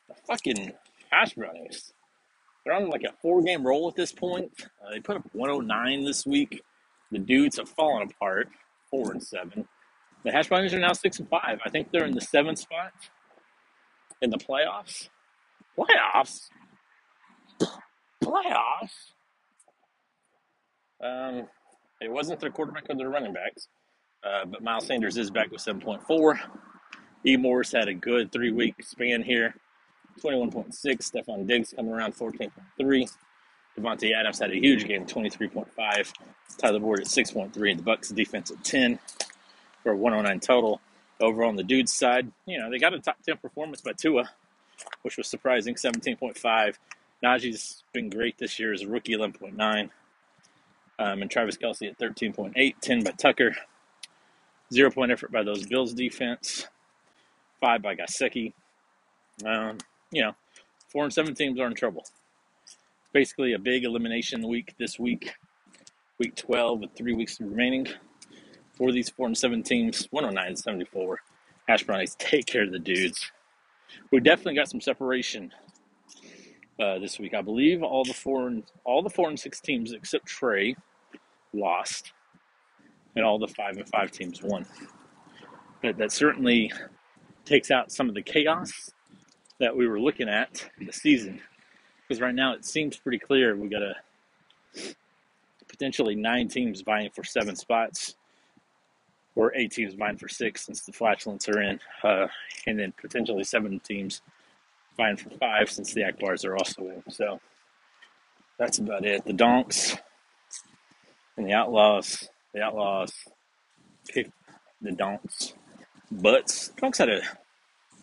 the 0.07 0.15
fucking 0.27 0.73
Hash 1.11 1.33
Brownies. 1.33 1.93
They're 2.65 2.73
on 2.73 2.89
like 2.89 3.03
a 3.03 3.13
four 3.21 3.41
game 3.41 3.65
roll 3.65 3.87
at 3.87 3.95
this 3.95 4.11
point. 4.11 4.51
Uh, 4.83 4.91
they 4.91 4.99
put 4.99 5.17
up 5.17 5.23
109 5.33 6.03
this 6.03 6.25
week. 6.25 6.63
The 7.11 7.19
dudes 7.19 7.57
have 7.57 7.69
fallen 7.69 8.09
apart, 8.09 8.49
four 8.89 9.11
and 9.11 9.21
seven. 9.21 9.67
The 10.25 10.31
Hash 10.31 10.51
are 10.51 10.79
now 10.79 10.93
six 10.93 11.19
and 11.19 11.29
five. 11.29 11.59
I 11.63 11.69
think 11.69 11.91
they're 11.91 12.05
in 12.05 12.15
the 12.15 12.21
seventh 12.21 12.57
spot 12.57 12.91
in 14.23 14.31
the 14.31 14.37
playoffs. 14.37 15.09
Playoffs? 15.77 16.49
Playoffs? 18.23 19.11
Um, 21.03 21.47
it 22.01 22.11
wasn't 22.11 22.39
their 22.39 22.49
quarterback 22.49 22.85
or 22.89 22.95
their 22.95 23.09
running 23.09 23.33
backs, 23.33 23.67
uh, 24.23 24.45
but 24.45 24.63
Miles 24.63 24.87
Sanders 24.87 25.15
is 25.15 25.29
back 25.29 25.51
with 25.51 25.61
7.4. 25.63 26.39
E. 27.27 27.37
Morris 27.37 27.71
had 27.71 27.87
a 27.87 27.93
good 27.93 28.31
three 28.31 28.51
week 28.51 28.75
span 28.81 29.21
here 29.21 29.53
21.6. 30.23 30.73
Stefon 30.73 31.45
Diggs 31.45 31.73
coming 31.75 31.91
around 31.91 32.15
14.3. 32.15 33.11
Davante 33.77 34.11
Adams 34.15 34.39
had 34.39 34.49
a 34.49 34.55
huge 34.55 34.87
game, 34.87 35.05
23.5. 35.05 36.13
Tyler 36.57 36.79
Boyd 36.79 37.01
at 37.01 37.05
6.3. 37.05 37.77
The 37.77 37.83
Bucks 37.83 38.09
defense 38.09 38.49
at 38.49 38.63
10 38.63 38.97
for 39.85 39.91
a 39.91 39.95
109 39.95 40.39
total. 40.39 40.81
Over 41.21 41.45
on 41.45 41.55
the 41.55 41.63
dudes 41.63 41.93
side, 41.93 42.29
you 42.45 42.59
know, 42.59 42.69
they 42.69 42.79
got 42.79 42.93
a 42.93 42.99
top 42.99 43.21
10 43.23 43.37
performance 43.37 43.79
by 43.79 43.93
Tua, 43.93 44.29
which 45.03 45.15
was 45.15 45.27
surprising, 45.27 45.75
17.5. 45.75 46.75
Najee's 47.23 47.83
been 47.93 48.09
great 48.09 48.37
this 48.37 48.59
year 48.59 48.73
as 48.73 48.81
a 48.81 48.87
rookie, 48.87 49.13
11.9. 49.13 49.89
Um, 50.97 51.21
and 51.21 51.31
Travis 51.31 51.55
Kelce 51.55 51.87
at 51.87 51.99
13.8, 51.99 52.75
10 52.81 53.03
by 53.03 53.11
Tucker. 53.11 53.55
Zero 54.73 54.89
point 54.89 55.11
effort 55.11 55.31
by 55.31 55.43
those 55.43 55.65
Bills 55.67 55.93
defense. 55.93 56.67
Five 57.61 57.81
by 57.81 57.95
Gesicki. 57.95 58.53
Um, 59.45 59.77
you 60.11 60.23
know, 60.23 60.31
four 60.89 61.03
and 61.03 61.13
seven 61.13 61.35
teams 61.35 61.59
are 61.59 61.67
in 61.67 61.75
trouble. 61.75 62.03
Basically, 63.13 63.53
a 63.53 63.59
big 63.59 63.85
elimination 63.85 64.45
week 64.47 64.73
this 64.79 64.99
week, 64.99 65.35
week 66.17 66.35
12, 66.35 66.79
with 66.79 66.95
three 66.95 67.13
weeks 67.13 67.39
remaining 67.39 67.87
for 68.77 68.91
these 68.91 69.09
four 69.09 69.27
and 69.27 69.37
seven 69.37 69.63
teams. 69.63 70.07
109 70.11 70.47
and 70.47 70.57
74. 70.57 71.19
Hash 71.67 71.83
Brownies 71.83 72.15
take 72.15 72.45
care 72.45 72.63
of 72.63 72.71
the 72.71 72.79
dudes. 72.79 73.31
We 74.11 74.19
definitely 74.19 74.55
got 74.55 74.69
some 74.69 74.81
separation 74.81 75.51
uh, 76.79 76.99
this 76.99 77.19
week. 77.19 77.33
I 77.33 77.41
believe 77.41 77.83
all 77.83 78.03
the 78.03 78.13
four 78.13 78.47
and 78.47 78.63
all 78.83 79.01
the 79.01 79.09
four 79.09 79.29
and 79.29 79.39
six 79.39 79.59
teams 79.59 79.93
except 79.93 80.25
Trey 80.25 80.75
lost, 81.53 82.11
and 83.15 83.25
all 83.25 83.39
the 83.39 83.47
five 83.47 83.77
and 83.77 83.87
five 83.89 84.11
teams 84.11 84.41
won. 84.43 84.65
But 85.81 85.97
that 85.97 86.11
certainly 86.11 86.71
takes 87.45 87.71
out 87.71 87.91
some 87.91 88.09
of 88.09 88.15
the 88.15 88.21
chaos 88.21 88.91
that 89.59 89.75
we 89.75 89.87
were 89.87 89.99
looking 89.99 90.27
at 90.27 90.69
the 90.85 90.91
season. 90.91 91.41
Because 92.07 92.21
right 92.21 92.35
now 92.35 92.53
it 92.53 92.65
seems 92.65 92.97
pretty 92.97 93.19
clear 93.19 93.55
we 93.55 93.69
got 93.69 93.81
a 93.81 93.95
potentially 95.67 96.15
nine 96.15 96.47
teams 96.47 96.81
vying 96.81 97.09
for 97.11 97.23
seven 97.23 97.55
spots, 97.55 98.15
or 99.35 99.53
eight 99.55 99.71
teams 99.71 99.93
vying 99.93 100.17
for 100.17 100.27
six 100.27 100.65
since 100.65 100.81
the 100.85 100.93
flatulence 100.93 101.47
are 101.49 101.61
in, 101.61 101.79
uh, 102.03 102.27
and 102.67 102.79
then 102.79 102.93
potentially 102.99 103.43
seven 103.43 103.79
teams 103.81 104.21
vying 104.97 105.17
for 105.17 105.29
five 105.31 105.69
since 105.69 105.93
the 105.93 106.01
Akbars 106.01 106.45
are 106.45 106.55
also 106.55 106.83
in. 106.83 107.03
So 107.09 107.39
that's 108.57 108.79
about 108.79 109.05
it. 109.05 109.25
The 109.25 109.33
Donks 109.33 109.95
and 111.37 111.45
the 111.45 111.53
Outlaws, 111.53 112.29
the 112.53 112.61
Outlaws 112.61 113.13
picked 114.07 114.31
the 114.81 114.91
Donks. 114.91 115.53
But 116.11 116.69
Donks 116.77 116.97
had 116.97 117.09
a 117.09 117.21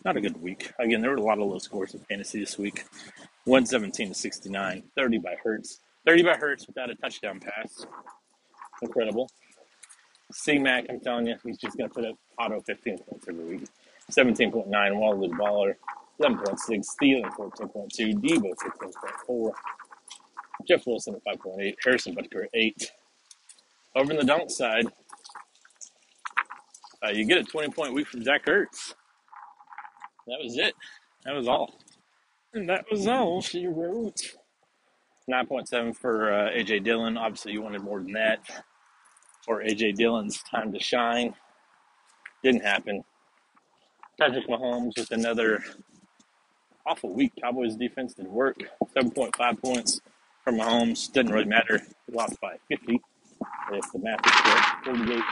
not 0.05 0.17
a 0.17 0.21
good 0.21 0.41
week. 0.41 0.71
Again, 0.79 1.01
there 1.01 1.11
were 1.11 1.17
a 1.17 1.21
lot 1.21 1.39
of 1.39 1.47
low 1.47 1.59
scores 1.59 1.93
in 1.93 2.01
fantasy 2.01 2.39
this 2.39 2.57
week. 2.57 2.83
117 3.45 4.09
to 4.09 4.13
69, 4.13 4.83
30 4.97 5.17
by 5.19 5.35
Hurts. 5.41 5.79
30 6.05 6.23
by 6.23 6.35
Hurts 6.35 6.67
without 6.67 6.89
a 6.89 6.95
touchdown 6.95 7.39
pass. 7.39 7.85
Incredible. 8.81 9.29
C 10.33 10.57
Mac, 10.57 10.85
I'm 10.89 10.99
telling 10.99 11.27
you, 11.27 11.35
he's 11.43 11.57
just 11.57 11.77
going 11.77 11.89
to 11.89 11.93
put 11.93 12.05
up 12.05 12.15
auto 12.39 12.59
15 12.61 12.97
points 12.99 13.25
every 13.29 13.45
week. 13.45 13.67
17.9, 14.11 14.95
Waller 14.97 15.27
Baller, 15.29 15.75
11.6, 16.21 16.83
Stealing 16.83 17.23
14.2, 17.23 18.13
Deebo 18.15 18.51
16.4, 19.27 19.51
Jeff 20.67 20.85
Wilson 20.85 21.15
at 21.15 21.39
5.8, 21.39 21.75
Harrison 21.83 22.15
Butker 22.15 22.43
at 22.43 22.49
8. 22.53 22.91
Over 23.95 24.11
in 24.11 24.17
the 24.17 24.25
dunk 24.25 24.49
side, 24.49 24.85
uh, 27.05 27.09
you 27.11 27.25
get 27.25 27.37
a 27.37 27.43
20 27.43 27.69
point 27.69 27.93
week 27.93 28.07
from 28.07 28.23
Zach 28.23 28.45
Ertz. 28.45 28.95
That 30.27 30.39
was 30.41 30.57
it. 30.57 30.73
That 31.25 31.35
was 31.35 31.47
all. 31.47 31.79
And 32.53 32.69
that 32.69 32.85
was 32.89 33.07
all 33.07 33.41
she 33.41 33.67
wrote. 33.67 34.19
9.7 35.29 35.95
for 35.95 36.33
uh, 36.33 36.49
AJ 36.49 36.83
Dillon. 36.83 37.17
Obviously, 37.17 37.53
you 37.53 37.61
wanted 37.61 37.81
more 37.81 38.01
than 38.01 38.13
that. 38.13 38.39
For 39.45 39.61
AJ 39.61 39.95
Dillon's 39.95 40.41
time 40.43 40.71
to 40.73 40.79
shine. 40.79 41.35
Didn't 42.43 42.63
happen. 42.63 43.03
Patrick 44.19 44.47
Mahomes 44.47 44.97
with 44.97 45.11
another 45.11 45.63
awful 46.85 47.13
week. 47.13 47.33
Cowboys 47.41 47.75
defense 47.75 48.13
didn't 48.13 48.31
work. 48.31 48.57
7.5 48.95 49.61
points 49.61 50.01
from 50.43 50.57
Mahomes. 50.57 51.11
Doesn't 51.11 51.31
really 51.31 51.45
matter. 51.45 51.81
He 52.07 52.13
lost 52.13 52.39
by 52.41 52.57
50. 52.69 53.01
If 53.71 53.91
the 53.91 53.99
math 53.99 54.25
is 54.25 54.31
correct, 54.31 54.85
48. 54.85 55.23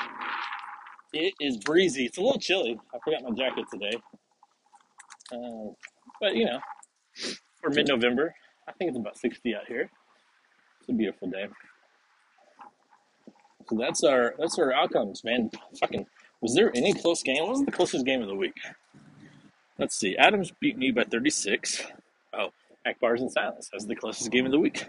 It 1.13 1.34
is 1.39 1.58
breezy. 1.58 2.06
It's 2.06 2.17
a 2.17 2.21
little 2.21 2.39
chilly. 2.39 2.80
I 2.93 2.97
forgot 3.04 3.24
my 3.24 3.32
jacket 3.32 3.65
today. 3.71 3.97
Um, 5.34 5.76
but, 6.19 6.36
you 6.36 6.45
know, 6.45 6.60
for 7.62 7.69
mid 7.69 7.88
November, 7.88 8.34
I 8.67 8.71
think 8.74 8.89
it's 8.89 8.97
about 8.97 9.17
60 9.17 9.56
out 9.56 9.67
here. 9.67 9.89
It's 10.80 10.89
a 10.89 10.93
beautiful 10.93 11.30
day. 11.30 11.47
So 13.69 13.78
that's 13.78 14.04
our 14.04 14.36
that's 14.38 14.60
our 14.60 14.74
outcomes, 14.74 15.24
man. 15.24 15.50
Fucking 15.80 16.06
was 16.41 16.56
there 16.56 16.71
any 16.76 16.93
close 16.93 17.21
game? 17.21 17.43
What 17.43 17.52
was 17.52 17.65
the 17.65 17.71
closest 17.71 18.06
game 18.06 18.21
of 18.21 18.28
the 18.28 18.36
week? 18.36 18.58
Let's 19.78 19.95
see. 19.95 20.17
Adams 20.17 20.52
beat 20.60 20.78
me 20.78 20.91
by 20.91 21.04
36. 21.04 21.84
Oh, 22.34 22.50
Akbars 22.86 23.21
and 23.21 23.32
Silence. 23.32 23.69
That's 23.71 23.86
the 23.86 23.95
closest 23.95 24.32
game 24.32 24.45
of 24.45 24.52
the 24.52 24.60
week. 24.60 24.88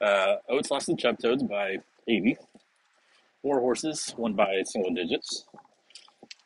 Uh, 0.00 0.36
Oats 0.48 0.70
lost 0.70 0.86
to 0.86 0.96
Chub 0.96 1.18
Toads 1.18 1.44
by 1.44 1.78
80. 2.08 2.36
War 3.42 3.60
Horses 3.60 4.14
won 4.16 4.34
by 4.34 4.62
single 4.64 4.92
digits. 4.92 5.46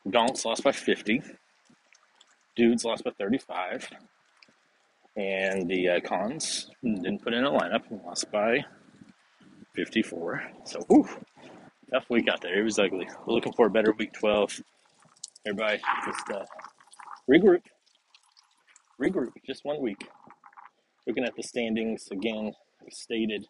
Donks 0.09 0.44
lost 0.44 0.62
by 0.62 0.72
50. 0.72 1.22
Dudes 2.55 2.85
lost 2.85 3.05
by 3.05 3.11
35. 3.18 3.88
And 5.16 5.68
the 5.68 5.88
uh, 5.88 6.00
Cons 6.00 6.70
didn't 6.83 7.22
put 7.22 7.33
in 7.33 7.44
a 7.44 7.50
lineup 7.50 7.90
and 7.90 8.02
lost 8.05 8.31
by 8.31 8.64
54. 9.76 10.42
So, 10.64 10.80
whew, 10.88 11.06
tough 11.92 12.06
week 12.08 12.28
out 12.28 12.40
there. 12.40 12.58
It 12.58 12.64
was 12.64 12.78
ugly. 12.78 13.06
We're 13.26 13.34
looking 13.34 13.52
for 13.52 13.66
a 13.66 13.70
better 13.70 13.92
week 13.98 14.12
12. 14.14 14.62
Everybody, 15.46 15.80
just 16.06 16.30
uh, 16.30 16.44
regroup. 17.30 17.60
Regroup. 19.00 19.32
Just 19.46 19.64
one 19.64 19.80
week. 19.80 20.08
Looking 21.06 21.24
at 21.24 21.36
the 21.36 21.42
standings 21.42 22.08
again, 22.10 22.52
stated, 22.90 23.46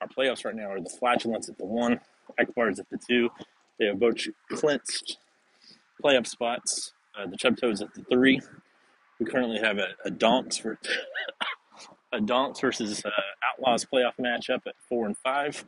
our 0.00 0.08
playoffs 0.08 0.44
right 0.44 0.54
now 0.54 0.70
are 0.70 0.80
the 0.80 0.94
Flatulence 1.00 1.48
at 1.48 1.56
the 1.58 1.64
one, 1.64 1.98
Akbars 2.38 2.78
at 2.78 2.88
the 2.90 2.98
two. 3.08 3.30
They 3.78 3.86
have 3.86 3.98
both 3.98 4.16
clinched 4.50 5.18
playoff 6.02 6.26
spots. 6.26 6.92
Uh, 7.18 7.26
the 7.26 7.36
Chub 7.36 7.56
Toads 7.56 7.82
at 7.82 7.92
the 7.94 8.02
three. 8.04 8.40
We 9.18 9.26
currently 9.26 9.58
have 9.58 9.78
a, 9.78 9.88
a 10.04 10.10
Donks 10.10 10.56
for 10.56 10.78
a 12.12 12.20
Donks 12.20 12.60
versus 12.60 13.04
uh, 13.04 13.10
Outlaws 13.48 13.84
playoff 13.84 14.14
matchup 14.20 14.66
at 14.66 14.74
four 14.88 15.06
and 15.06 15.16
five. 15.18 15.64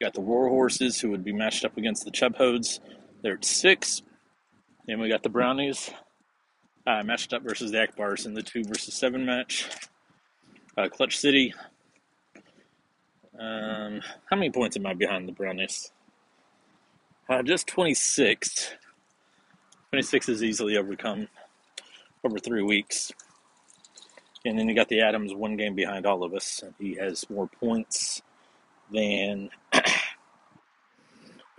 We 0.00 0.04
got 0.04 0.14
the 0.14 0.20
War 0.20 0.48
Horses 0.48 1.00
who 1.00 1.10
would 1.10 1.24
be 1.24 1.32
matched 1.32 1.64
up 1.64 1.76
against 1.76 2.04
the 2.04 2.10
Chub 2.10 2.36
Toads. 2.36 2.80
They're 3.22 3.34
at 3.34 3.44
six. 3.44 4.02
Then 4.86 5.00
we 5.00 5.08
got 5.08 5.22
the 5.22 5.28
Brownies 5.28 5.90
uh, 6.86 7.02
matched 7.02 7.32
up 7.32 7.42
versus 7.42 7.70
the 7.70 7.78
Akbars 7.78 8.24
in 8.26 8.34
the 8.34 8.42
two 8.42 8.64
versus 8.64 8.94
seven 8.94 9.26
match. 9.26 9.68
Uh, 10.76 10.88
Clutch 10.88 11.18
City. 11.18 11.52
Um, 13.38 14.00
how 14.30 14.36
many 14.36 14.50
points 14.50 14.76
am 14.76 14.86
I 14.86 14.94
behind 14.94 15.28
the 15.28 15.32
Brownies? 15.32 15.92
Uh, 17.28 17.42
just 17.42 17.66
26. 17.66 18.74
26 19.90 20.28
is 20.28 20.42
easily 20.42 20.76
overcome 20.76 21.28
over 22.24 22.38
three 22.38 22.62
weeks. 22.62 23.12
And 24.44 24.58
then 24.58 24.68
you 24.68 24.74
got 24.74 24.88
the 24.88 25.00
Adams 25.00 25.34
one 25.34 25.56
game 25.56 25.74
behind 25.74 26.06
all 26.06 26.22
of 26.22 26.32
us. 26.32 26.62
He 26.78 26.94
has 26.94 27.28
more 27.28 27.48
points 27.48 28.22
than 28.92 29.50
the 29.72 29.82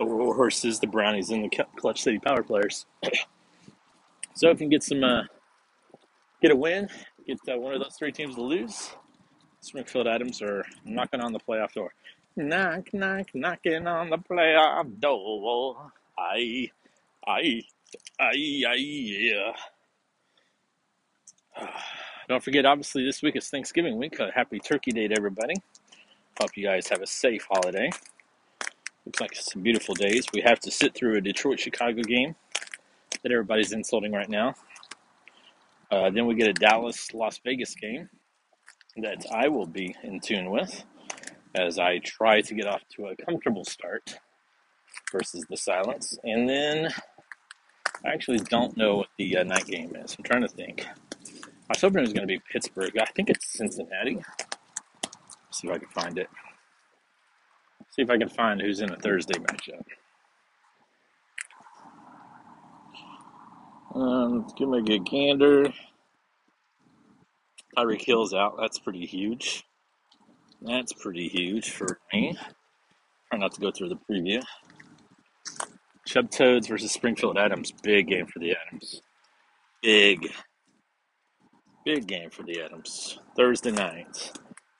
horses, 0.00 0.80
the 0.80 0.86
Brownies, 0.86 1.30
and 1.30 1.44
the 1.44 1.64
Clutch 1.76 2.02
City 2.02 2.18
Power 2.18 2.42
players. 2.42 2.86
so 4.34 4.48
if 4.48 4.54
you 4.54 4.64
can 4.64 4.68
get 4.70 4.82
some, 4.82 5.04
uh, 5.04 5.22
get 6.40 6.50
a 6.50 6.56
win, 6.56 6.88
get 7.26 7.38
uh, 7.52 7.58
one 7.58 7.74
of 7.74 7.82
those 7.82 7.96
three 7.98 8.12
teams 8.12 8.34
to 8.36 8.42
lose, 8.42 8.90
Springfield 9.60 10.06
Adams 10.06 10.40
are 10.40 10.64
knocking 10.84 11.20
on 11.20 11.32
the 11.32 11.40
playoff 11.40 11.72
door. 11.72 11.92
Knock, 12.36 12.94
knock, 12.94 13.26
knocking 13.34 13.86
on 13.86 14.08
the 14.08 14.18
playoff 14.18 14.98
door. 15.00 15.92
I, 16.18 16.70
I, 17.26 17.62
I, 18.18 18.62
I, 18.68 18.74
yeah. 18.76 19.52
Don't 22.30 22.44
forget, 22.44 22.64
obviously, 22.64 23.04
this 23.04 23.22
week 23.22 23.34
is 23.34 23.48
Thanksgiving 23.48 23.98
week. 23.98 24.20
Uh, 24.20 24.28
happy 24.32 24.60
Turkey 24.60 24.92
Day 24.92 25.08
to 25.08 25.16
everybody. 25.18 25.54
Hope 26.40 26.56
you 26.56 26.64
guys 26.64 26.86
have 26.86 27.02
a 27.02 27.06
safe 27.08 27.44
holiday. 27.50 27.90
Looks 29.04 29.20
like 29.20 29.34
some 29.34 29.62
beautiful 29.62 29.96
days. 29.96 30.26
We 30.32 30.40
have 30.42 30.60
to 30.60 30.70
sit 30.70 30.94
through 30.94 31.16
a 31.16 31.20
Detroit 31.20 31.58
Chicago 31.58 32.02
game 32.02 32.36
that 33.24 33.32
everybody's 33.32 33.72
insulting 33.72 34.12
right 34.12 34.28
now. 34.28 34.54
Uh, 35.90 36.10
then 36.10 36.26
we 36.26 36.36
get 36.36 36.46
a 36.46 36.52
Dallas 36.52 37.12
Las 37.12 37.40
Vegas 37.44 37.74
game 37.74 38.08
that 38.98 39.26
I 39.34 39.48
will 39.48 39.66
be 39.66 39.96
in 40.04 40.20
tune 40.20 40.50
with 40.52 40.84
as 41.56 41.80
I 41.80 41.98
try 41.98 42.42
to 42.42 42.54
get 42.54 42.68
off 42.68 42.82
to 42.94 43.06
a 43.06 43.16
comfortable 43.16 43.64
start 43.64 44.20
versus 45.10 45.44
the 45.50 45.56
silence. 45.56 46.16
And 46.22 46.48
then 46.48 46.90
I 48.04 48.10
actually 48.10 48.38
don't 48.38 48.76
know 48.76 48.98
what 48.98 49.08
the 49.18 49.38
uh, 49.38 49.42
night 49.42 49.66
game 49.66 49.96
is. 49.96 50.14
I'm 50.16 50.22
trying 50.22 50.42
to 50.42 50.48
think. 50.48 50.86
I 51.70 51.74
was 51.74 51.82
hoping 51.82 51.98
it 51.98 52.00
was 52.00 52.12
going 52.12 52.26
to 52.26 52.34
be 52.34 52.42
Pittsburgh. 52.50 52.98
I 52.98 53.04
think 53.14 53.30
it's 53.30 53.46
Cincinnati. 53.52 54.16
Let's 54.16 54.26
see 55.52 55.68
if 55.68 55.72
I 55.72 55.78
can 55.78 55.88
find 55.90 56.18
it. 56.18 56.28
See 57.90 58.02
if 58.02 58.10
I 58.10 58.18
can 58.18 58.28
find 58.28 58.60
who's 58.60 58.80
in 58.80 58.90
a 58.90 58.96
Thursday 58.96 59.38
matchup. 59.38 59.84
Um, 63.94 64.40
let's 64.40 64.52
give 64.54 64.68
me 64.68 64.78
a 64.78 64.82
good 64.82 65.06
gander. 65.06 65.72
Tyreek 67.78 68.04
Hill's 68.04 68.34
out. 68.34 68.56
That's 68.60 68.80
pretty 68.80 69.06
huge. 69.06 69.62
That's 70.60 70.92
pretty 70.92 71.28
huge 71.28 71.70
for 71.70 72.00
me. 72.12 72.36
Try 73.28 73.38
not 73.38 73.52
to 73.52 73.60
go 73.60 73.70
through 73.70 73.90
the 73.90 73.98
preview. 74.10 74.42
Chub 76.04 76.32
Toads 76.32 76.66
versus 76.66 76.90
Springfield 76.90 77.38
Adams. 77.38 77.70
Big 77.70 78.08
game 78.08 78.26
for 78.26 78.40
the 78.40 78.56
Adams. 78.66 79.02
Big. 79.84 80.32
Big 81.94 82.06
game 82.06 82.30
for 82.30 82.44
the 82.44 82.62
Adams. 82.62 83.18
Thursday 83.36 83.72
night. 83.72 84.30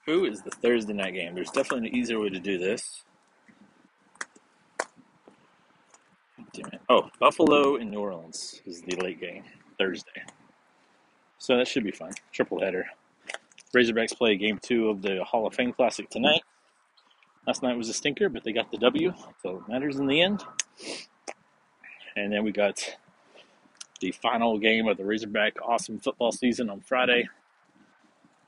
Who 0.06 0.26
is 0.26 0.42
the 0.42 0.52
Thursday 0.52 0.92
night 0.92 1.14
game? 1.14 1.34
There's 1.34 1.50
definitely 1.50 1.88
an 1.88 1.96
easier 1.96 2.20
way 2.20 2.28
to 2.28 2.38
do 2.38 2.56
this. 2.56 3.02
Oh, 6.88 7.10
Buffalo 7.18 7.74
and 7.74 7.90
New 7.90 7.98
Orleans 7.98 8.62
is 8.64 8.82
the 8.82 8.94
late 9.02 9.20
game. 9.20 9.42
Thursday. 9.76 10.22
So 11.38 11.56
that 11.56 11.66
should 11.66 11.82
be 11.82 11.90
fun. 11.90 12.12
Triple 12.30 12.60
header. 12.60 12.86
Razorbacks 13.74 14.16
play 14.16 14.36
game 14.36 14.60
two 14.62 14.88
of 14.88 15.02
the 15.02 15.24
Hall 15.24 15.48
of 15.48 15.54
Fame 15.54 15.72
Classic 15.72 16.08
tonight. 16.10 16.42
Last 17.44 17.64
night 17.64 17.76
was 17.76 17.88
a 17.88 17.92
stinker, 17.92 18.28
but 18.28 18.44
they 18.44 18.52
got 18.52 18.70
the 18.70 18.78
W, 18.78 19.12
so 19.42 19.56
it 19.56 19.68
matters 19.68 19.96
in 19.96 20.06
the 20.06 20.22
end. 20.22 20.44
And 22.14 22.32
then 22.32 22.44
we 22.44 22.52
got 22.52 22.78
the 24.00 24.12
final 24.12 24.58
game 24.58 24.88
of 24.88 24.96
the 24.96 25.04
Razorback 25.04 25.54
awesome 25.62 25.98
football 25.98 26.32
season 26.32 26.70
on 26.70 26.80
Friday. 26.80 27.28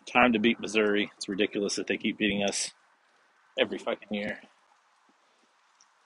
Time 0.06 0.32
to 0.32 0.38
beat 0.38 0.58
Missouri. 0.58 1.10
It's 1.16 1.28
ridiculous 1.28 1.76
that 1.76 1.86
they 1.86 1.96
keep 1.96 2.18
beating 2.18 2.42
us 2.42 2.72
every 3.58 3.78
fucking 3.78 4.08
year. 4.10 4.38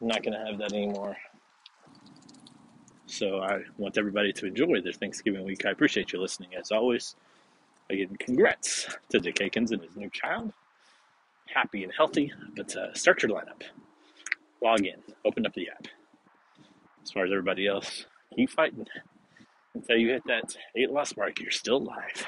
I'm 0.01 0.09
not 0.09 0.23
going 0.23 0.35
to 0.39 0.45
have 0.45 0.59
that 0.59 0.73
anymore. 0.73 1.17
So 3.07 3.39
I 3.39 3.61
want 3.79 3.97
everybody 3.97 4.33
to 4.33 4.47
enjoy 4.47 4.81
their 4.83 4.93
Thanksgiving 4.93 5.45
week. 5.45 5.65
I 5.65 5.71
appreciate 5.71 6.13
you 6.13 6.21
listening 6.21 6.51
as 6.59 6.73
always. 6.73 7.15
Again, 7.89 8.17
congrats 8.19 8.89
to 9.11 9.21
Dick 9.21 9.41
Akins 9.41 9.71
and 9.71 9.81
his 9.81 9.97
new 9.97 10.11
child. 10.11 10.53
Happy 11.47 11.85
and 11.85 11.93
healthy, 11.97 12.33
but 12.57 12.77
uh, 12.77 12.93
start 12.95 13.23
your 13.23 13.31
lineup. 13.31 13.63
Log 14.61 14.85
in, 14.85 15.01
open 15.25 15.47
up 15.47 15.55
the 15.55 15.69
app. 15.71 15.87
As 17.05 17.13
far 17.13 17.25
as 17.25 17.31
everybody 17.31 17.69
else, 17.69 18.07
keep 18.35 18.51
fighting. 18.51 18.87
Until 19.77 19.99
you 19.99 20.09
hit 20.09 20.23
that 20.27 20.57
eight 20.75 20.91
loss 20.91 21.15
mark, 21.19 21.39
you're 21.39 21.51
still 21.51 21.77
alive. 21.77 22.27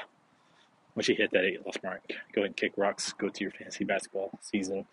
Once 0.95 1.09
you 1.09 1.15
hit 1.15 1.31
that 1.31 1.43
eight 1.43 1.65
loss 1.65 1.77
mark, 1.83 2.01
go 2.31 2.41
ahead 2.41 2.49
and 2.49 2.55
kick 2.55 2.73
rocks, 2.77 3.11
go 3.13 3.27
to 3.27 3.43
your 3.43 3.49
fantasy 3.49 3.83
basketball 3.83 4.29
season 4.39 4.85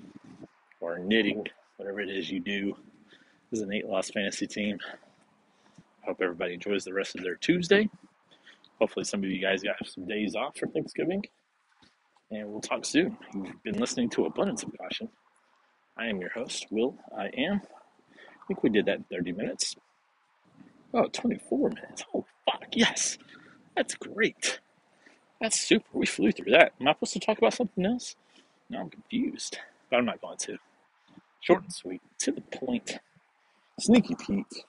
or 0.81 0.99
knitting, 0.99 1.47
whatever 1.77 2.01
it 2.01 2.09
is 2.09 2.31
you 2.31 2.41
do. 2.41 2.75
This 3.51 3.61
is 3.61 3.67
an 3.67 3.75
eight 3.75 3.87
loss 3.87 4.11
fantasy 4.11 4.47
team. 4.47 4.79
Hope 6.01 6.23
everybody 6.23 6.55
enjoys 6.55 6.85
the 6.85 6.95
rest 6.95 7.15
of 7.15 7.23
their 7.23 7.35
Tuesday. 7.35 7.91
Hopefully, 8.79 9.05
some 9.05 9.23
of 9.23 9.29
you 9.29 9.41
guys 9.41 9.63
got 9.63 9.77
some 9.87 10.07
days 10.07 10.35
off 10.35 10.57
for 10.57 10.67
Thanksgiving. 10.67 11.25
And 12.31 12.49
we'll 12.49 12.63
talk 12.63 12.87
soon. 12.87 13.19
You've 13.35 13.63
been 13.65 13.79
listening 13.79 14.09
to 14.11 14.25
Abundance 14.25 14.63
of 14.63 14.73
Caution. 14.79 15.11
I 15.99 16.07
am 16.07 16.23
your 16.23 16.31
host, 16.31 16.67
Will. 16.71 16.97
I 17.17 17.27
am. 17.37 17.61
I 18.15 18.47
think 18.49 18.63
we 18.63 18.71
did 18.71 18.87
that 18.87 18.97
in 18.97 19.05
30 19.11 19.33
minutes. 19.33 19.77
Oh, 20.95 21.07
24 21.13 21.69
minutes. 21.69 22.05
Oh, 22.15 22.25
fuck, 22.67 22.77
yes. 22.77 23.19
That's 23.77 23.95
great. 23.95 24.61
That's 25.41 25.59
super. 25.59 25.87
We 25.93 26.07
flew 26.07 26.33
through 26.33 26.53
that. 26.53 26.73
Am 26.81 26.89
I 26.89 26.93
supposed 26.93 27.13
to 27.15 27.21
talk 27.21 27.39
about 27.39 27.55
something 27.55 27.85
else? 27.85 28.17
No, 28.71 28.81
I'm 28.81 28.91
confused. 28.91 29.59
But 29.91 29.99
I'm 29.99 30.07
not 30.07 30.21
going 30.21 30.39
to. 30.39 30.57
Short 31.41 31.63
and 31.63 31.73
sweet. 31.73 32.01
To 32.21 32.33
the 32.33 32.41
point. 32.41 32.99
Sneaky 33.79 34.15
Pete. 34.15 34.65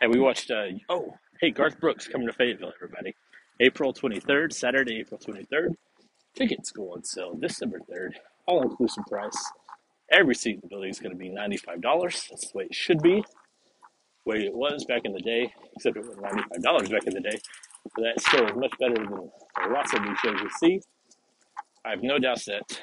And 0.00 0.12
we 0.12 0.20
watched, 0.20 0.50
uh, 0.50 0.66
oh, 0.88 1.14
hey, 1.40 1.50
Garth 1.50 1.80
Brooks 1.80 2.08
coming 2.08 2.26
to 2.26 2.32
Fayetteville, 2.32 2.72
everybody. 2.76 3.14
April 3.60 3.92
23rd, 3.92 4.52
Saturday, 4.52 5.00
April 5.00 5.18
23rd. 5.18 5.74
Tickets 6.34 6.70
go 6.70 6.92
on 6.92 7.04
sale 7.04 7.34
December 7.34 7.80
3rd. 7.90 8.12
All 8.46 8.62
inclusive 8.62 9.04
price. 9.06 9.36
Every 10.10 10.34
seat 10.34 10.56
in 10.56 10.60
the 10.62 10.68
building 10.68 10.90
is 10.90 11.00
going 11.00 11.12
to 11.12 11.18
be 11.18 11.30
$95. 11.30 11.82
That's 12.28 12.50
the 12.50 12.58
way 12.58 12.64
it 12.64 12.74
should 12.74 13.02
be, 13.02 13.24
way 14.28 14.44
it 14.44 14.54
was 14.54 14.84
back 14.84 15.02
in 15.04 15.12
the 15.12 15.20
day, 15.20 15.52
except 15.74 15.96
it 15.96 16.06
was 16.06 16.16
$95 16.16 16.90
back 16.90 17.06
in 17.06 17.14
the 17.14 17.20
day. 17.20 17.38
But 17.94 18.02
that 18.02 18.20
still 18.20 18.46
is 18.46 18.54
much 18.54 18.74
better 18.78 18.94
than 18.94 19.30
lots 19.72 19.94
of 19.94 20.02
these 20.02 20.18
shows 20.18 20.38
you 20.40 20.50
see. 20.60 20.80
I 21.84 21.90
have 21.90 22.02
no 22.02 22.18
doubts 22.18 22.44
that 22.44 22.82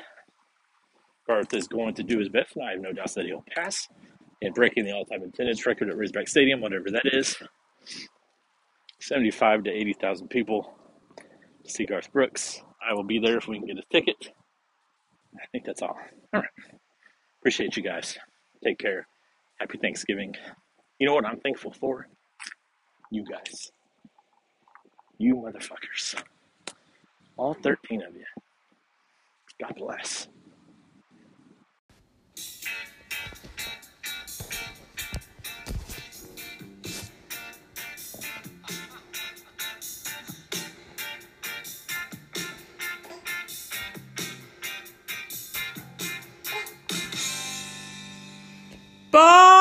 Garth 1.27 1.53
is 1.53 1.67
going 1.67 1.93
to 1.95 2.03
do 2.03 2.17
his 2.17 2.29
best, 2.29 2.55
and 2.55 2.65
I 2.65 2.71
have 2.71 2.81
no 2.81 2.91
doubts 2.91 3.13
that 3.13 3.25
he'll 3.25 3.43
pass 3.55 3.87
in 4.41 4.53
breaking 4.53 4.85
the 4.85 4.93
all-time 4.93 5.21
attendance 5.21 5.65
record 5.65 5.89
at 5.89 5.97
Razorback 5.97 6.27
Stadium, 6.27 6.61
whatever 6.61 6.89
that 6.91 7.05
is. 7.05 7.37
75 8.99 9.63
to 9.65 9.71
80,000 9.71 10.27
people 10.29 10.73
to 11.63 11.69
see 11.69 11.85
Garth 11.85 12.11
Brooks. 12.11 12.61
I 12.87 12.93
will 12.93 13.03
be 13.03 13.19
there 13.19 13.37
if 13.37 13.47
we 13.47 13.59
can 13.59 13.67
get 13.67 13.77
a 13.77 13.83
ticket. 13.91 14.29
I 15.35 15.45
think 15.51 15.65
that's 15.65 15.81
all. 15.81 15.97
All 16.33 16.41
right. 16.41 16.49
Appreciate 17.41 17.77
you 17.77 17.83
guys. 17.83 18.17
Take 18.63 18.79
care. 18.79 19.07
Happy 19.59 19.77
Thanksgiving. 19.77 20.33
You 20.99 21.07
know 21.07 21.13
what 21.13 21.25
I'm 21.25 21.39
thankful 21.39 21.71
for? 21.71 22.07
You 23.11 23.25
guys. 23.25 23.71
You 25.17 25.35
motherfuckers. 25.35 26.21
All 27.37 27.53
13 27.53 28.01
of 28.03 28.15
you. 28.15 28.23
God 29.59 29.75
bless. 29.75 30.27
Box 49.11 49.54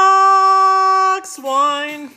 wine. 1.39 2.11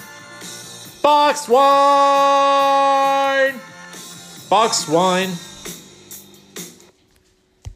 Box 1.01 1.49
wine. 1.49 3.59
Box 4.47 4.87
wine. 4.87 5.31